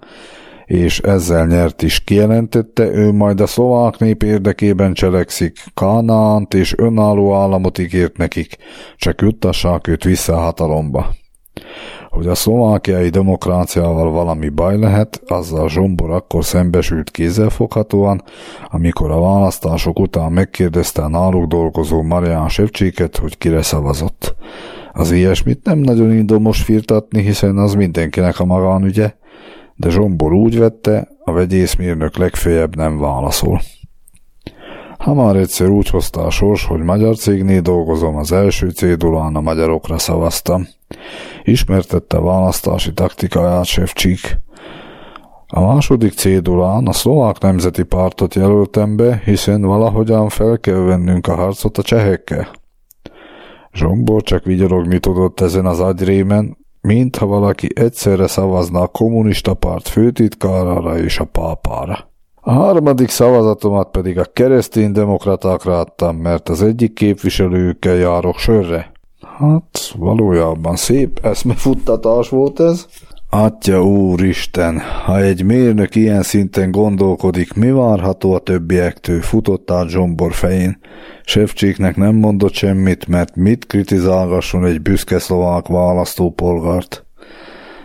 és 0.66 0.98
ezzel 0.98 1.46
nyert 1.46 1.82
is 1.82 2.00
kijelentette, 2.00 2.86
ő 2.86 3.12
majd 3.12 3.40
a 3.40 3.46
szlovák 3.46 3.98
nép 3.98 4.22
érdekében 4.22 4.92
cselekszik, 4.92 5.64
Kánánt 5.74 6.54
és 6.54 6.74
önálló 6.76 7.34
államot 7.34 7.78
ígért 7.78 8.16
nekik, 8.16 8.56
csak 8.96 9.20
juttassák 9.20 9.86
őt 9.86 10.04
vissza 10.04 10.32
a 10.32 10.40
hatalomba. 10.40 11.14
Hogy 12.10 12.26
a 12.26 12.34
szlovákiai 12.34 13.08
demokráciával 13.08 14.10
valami 14.10 14.48
baj 14.48 14.78
lehet, 14.78 15.22
azzal 15.26 15.68
Zsombor 15.68 16.10
akkor 16.10 16.44
szembesült 16.44 17.10
kézzelfoghatóan, 17.10 18.22
amikor 18.70 19.10
a 19.10 19.20
választások 19.20 19.98
után 19.98 20.32
megkérdezte 20.32 21.02
a 21.02 21.08
náluk 21.08 21.46
dolgozó 21.46 22.02
Marián 22.02 22.48
Sevcséket, 22.48 23.16
hogy 23.16 23.38
kire 23.38 23.62
szavazott. 23.62 24.34
Az 24.92 25.10
ilyesmit 25.10 25.64
nem 25.64 25.78
nagyon 25.78 26.12
indul 26.12 26.38
most 26.38 26.62
firtatni, 26.62 27.22
hiszen 27.22 27.58
az 27.58 27.74
mindenkinek 27.74 28.40
a 28.40 28.44
magánügye, 28.44 29.14
de 29.76 29.90
Zsombor 29.90 30.32
úgy 30.32 30.58
vette, 30.58 31.08
a 31.24 31.32
vegyészmérnök 31.32 32.16
legfeljebb 32.16 32.76
nem 32.76 32.98
válaszol. 32.98 33.60
Ha 34.98 35.14
már 35.14 35.36
egyszer 35.36 35.68
úgy 35.68 35.88
hozta 35.88 36.20
a 36.20 36.30
sors, 36.30 36.64
hogy 36.64 36.80
magyar 36.80 37.16
cégnél 37.16 37.60
dolgozom, 37.60 38.16
az 38.16 38.32
első 38.32 38.70
cédulán 38.70 39.36
a 39.36 39.40
magyarokra 39.40 39.98
szavaztam. 39.98 40.66
Ismertette 41.42 42.20
választási 42.20 42.92
taktikáját 42.92 43.64
Sefcsik. 43.64 44.38
A 45.46 45.60
második 45.60 46.12
cédulán 46.12 46.86
a 46.86 46.92
szlovák 46.92 47.38
nemzeti 47.38 47.82
pártot 47.82 48.34
jelöltem 48.34 48.96
be, 48.96 49.22
hiszen 49.24 49.60
valahogyan 49.60 50.28
fel 50.28 50.58
kell 50.58 50.80
vennünk 50.80 51.26
a 51.26 51.34
harcot 51.34 51.78
a 51.78 51.82
csehekkel. 51.82 52.48
Zsombor 53.72 54.22
csak 54.22 54.44
vigyorogni 54.44 54.98
tudott 54.98 55.40
ezen 55.40 55.66
az 55.66 55.80
agyrémen, 55.80 56.56
mintha 56.87 57.26
valaki 57.26 57.68
egyszerre 57.74 58.26
szavazna 58.26 58.80
a 58.80 58.87
kommunista 58.87 59.55
párt 59.55 59.89
főtitkárára 59.89 60.99
és 60.99 61.18
a 61.18 61.24
pápára. 61.24 62.09
A 62.41 62.53
harmadik 62.53 63.09
szavazatomat 63.09 63.91
pedig 63.91 64.18
a 64.18 64.24
keresztény 64.24 64.93
demokratákra 64.93 65.78
adtam, 65.78 66.16
mert 66.16 66.49
az 66.49 66.62
egyik 66.62 66.93
képviselőkkel 66.93 67.95
járok 67.95 68.39
sörre. 68.39 68.93
Hát, 69.39 69.95
valójában 69.97 70.76
szép 70.76 71.18
eszmefuttatás 71.22 72.28
volt 72.28 72.61
ez. 72.61 72.87
Atya 73.30 73.82
úristen, 73.84 74.80
ha 75.04 75.20
egy 75.20 75.44
mérnök 75.44 75.94
ilyen 75.94 76.22
szinten 76.22 76.70
gondolkodik, 76.70 77.52
mi 77.52 77.70
várható 77.70 78.34
a 78.34 78.38
többiektől, 78.38 79.20
futott 79.20 79.70
át 79.70 79.88
Zsombor 79.88 80.32
fején. 80.32 80.78
Sevcséknek 81.24 81.96
nem 81.96 82.14
mondott 82.14 82.52
semmit, 82.52 83.06
mert 83.06 83.36
mit 83.36 83.66
kritizálgasson 83.66 84.64
egy 84.64 84.82
büszke 84.82 85.18
szlovák 85.18 85.66
választópolgárt. 85.66 87.04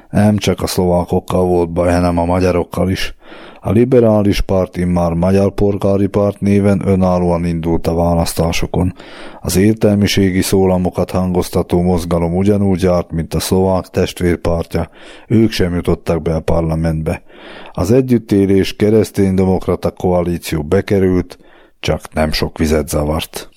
Nem 0.09 0.37
csak 0.37 0.61
a 0.61 0.67
szlovákokkal 0.67 1.45
volt 1.45 1.73
baj, 1.73 1.91
hanem 1.91 2.17
a 2.17 2.25
magyarokkal 2.25 2.89
is. 2.89 3.15
A 3.63 3.71
liberális 3.71 4.41
párt 4.41 4.85
már 4.85 5.13
Magyar 5.13 5.51
Polgári 5.51 6.07
Párt 6.07 6.39
néven 6.39 6.81
önállóan 6.85 7.45
indult 7.45 7.87
a 7.87 7.93
választásokon. 7.93 8.93
Az 9.41 9.55
értelmiségi 9.55 10.41
szólamokat 10.41 11.11
hangoztató 11.11 11.81
mozgalom 11.81 12.35
ugyanúgy 12.35 12.81
járt, 12.81 13.11
mint 13.11 13.33
a 13.33 13.39
szlovák 13.39 13.87
testvérpártja, 13.87 14.89
ők 15.27 15.51
sem 15.51 15.73
jutottak 15.73 16.21
be 16.21 16.35
a 16.35 16.39
parlamentbe. 16.39 17.23
Az 17.71 17.91
együttélés 17.91 18.75
keresztény-demokrata 18.75 19.91
koalíció 19.91 20.63
bekerült, 20.63 21.37
csak 21.79 22.13
nem 22.13 22.31
sok 22.31 22.57
vizet 22.57 22.89
zavart. 22.89 23.49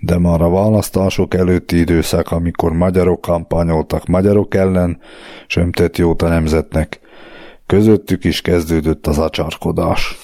De 0.00 0.18
már 0.18 0.40
a 0.40 0.50
választások 0.50 1.34
előtti 1.34 1.78
időszak, 1.78 2.30
amikor 2.30 2.72
magyarok 2.72 3.20
kampányoltak 3.20 4.06
magyarok 4.06 4.54
ellen, 4.54 4.98
sem 5.46 5.72
tett 5.72 5.96
jót 5.96 6.22
a 6.22 6.28
nemzetnek. 6.28 7.00
Közöttük 7.70 8.24
is 8.24 8.40
kezdődött 8.40 9.06
az 9.06 9.18
acsarkodás. 9.18 10.16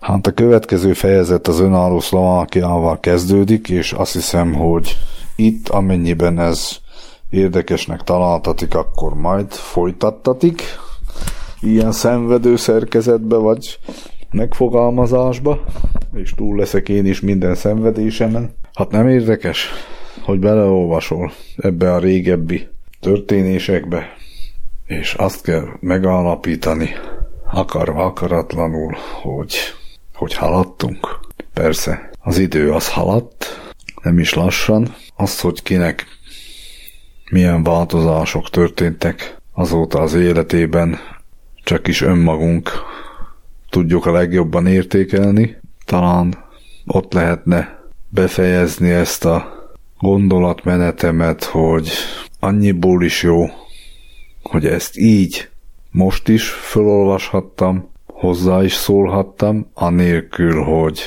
Hát 0.00 0.26
a 0.26 0.32
következő 0.32 0.92
fejezet 0.92 1.48
az 1.48 1.60
önálló 1.60 2.00
Szlovákiával 2.00 3.00
kezdődik, 3.00 3.68
és 3.68 3.92
azt 3.92 4.12
hiszem, 4.12 4.52
hogy 4.52 4.96
itt, 5.36 5.68
amennyiben 5.68 6.38
ez 6.38 6.76
érdekesnek 7.30 8.02
találtatik, 8.02 8.74
akkor 8.74 9.14
majd 9.14 9.52
folytattatik 9.52 10.62
ilyen 11.60 11.92
szenvedő 11.92 12.56
szerkezetbe, 12.56 13.36
vagy 13.36 13.78
megfogalmazásba, 14.30 15.64
és 16.14 16.34
túl 16.34 16.56
leszek 16.56 16.88
én 16.88 17.06
is 17.06 17.20
minden 17.20 17.54
szenvedésemen. 17.54 18.54
Hát 18.74 18.90
nem 18.90 19.08
érdekes, 19.08 19.70
hogy 20.24 20.38
beleolvasol 20.38 21.32
ebbe 21.56 21.92
a 21.92 21.98
régebbi 21.98 22.68
történésekbe, 23.00 24.20
és 24.98 25.14
azt 25.14 25.42
kell 25.42 25.68
megalapítani, 25.80 26.90
akarva 27.52 28.04
akaratlanul, 28.04 28.96
hogy, 29.22 29.54
hogy 30.14 30.34
haladtunk. 30.34 31.18
Persze, 31.52 32.10
az 32.18 32.38
idő 32.38 32.72
az 32.72 32.88
haladt, 32.88 33.60
nem 34.02 34.18
is 34.18 34.34
lassan. 34.34 34.94
Az, 35.16 35.40
hogy 35.40 35.62
kinek 35.62 36.06
milyen 37.30 37.62
változások 37.62 38.50
történtek 38.50 39.36
azóta 39.52 40.00
az 40.00 40.14
életében, 40.14 40.98
csak 41.64 41.88
is 41.88 42.00
önmagunk 42.00 42.70
tudjuk 43.70 44.06
a 44.06 44.12
legjobban 44.12 44.66
értékelni. 44.66 45.56
Talán 45.84 46.44
ott 46.86 47.12
lehetne 47.12 47.78
befejezni 48.08 48.90
ezt 48.90 49.24
a 49.24 49.52
gondolatmenetemet, 49.98 51.44
hogy 51.44 51.90
annyiból 52.40 53.04
is 53.04 53.22
jó, 53.22 53.46
hogy 54.42 54.66
ezt 54.66 54.96
így 54.96 55.50
most 55.90 56.28
is 56.28 56.50
felolvashattam, 56.50 57.90
hozzá 58.06 58.62
is 58.62 58.72
szólhattam, 58.72 59.70
anélkül, 59.74 60.62
hogy 60.62 61.00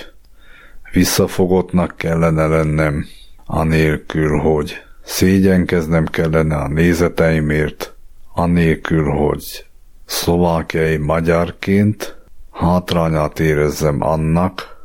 visszafogottnak 0.91 1.97
kellene 1.97 2.47
lennem, 2.47 3.05
anélkül, 3.45 4.38
hogy 4.38 4.73
szégyenkeznem 5.03 6.05
kellene 6.05 6.55
a 6.55 6.67
nézeteimért, 6.67 7.95
anélkül, 8.33 9.09
hogy 9.09 9.65
szlovákiai 10.05 10.97
magyarként 10.97 12.17
hátrányát 12.51 13.39
érezzem 13.39 14.01
annak, 14.01 14.77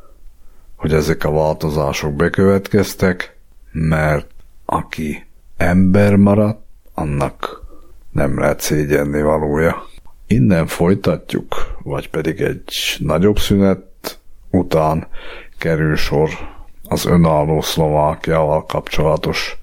hogy 0.76 0.92
ezek 0.92 1.24
a 1.24 1.30
változások 1.30 2.14
bekövetkeztek, 2.14 3.36
mert 3.72 4.30
aki 4.64 5.26
ember 5.56 6.16
maradt, 6.16 6.62
annak 6.94 7.60
nem 8.10 8.38
lehet 8.38 8.60
szégyenni 8.60 9.22
valója. 9.22 9.86
Innen 10.26 10.66
folytatjuk, 10.66 11.78
vagy 11.82 12.10
pedig 12.10 12.40
egy 12.40 12.96
nagyobb 12.98 13.38
szünet 13.38 14.18
után 14.50 15.06
kerül 15.58 15.96
sor 15.96 16.30
az 16.84 17.06
önálló 17.06 17.60
Szlovákiával 17.60 18.66
kapcsolatos 18.66 19.58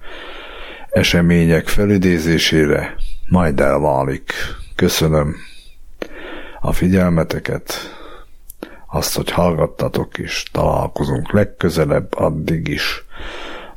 események 0.90 1.68
felidézésére, 1.68 2.96
majd 3.30 3.60
elválik. 3.60 4.34
Köszönöm 4.76 5.36
a 6.62 6.72
figyelmeteket, 6.72 7.74
azt, 8.88 9.16
hogy 9.16 9.32
hallgattatok 9.32 10.18
is, 10.18 10.44
találkozunk 10.52 11.32
legközelebb, 11.32 12.16
addig 12.16 12.68
is, 12.68 13.06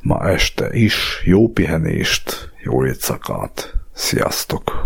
ma 0.01 0.29
este 0.29 0.73
is, 0.73 1.21
jó 1.25 1.47
pihenést, 1.49 2.51
jó 2.63 2.85
éjszakát, 2.85 3.80
sziasztok! 4.01 4.81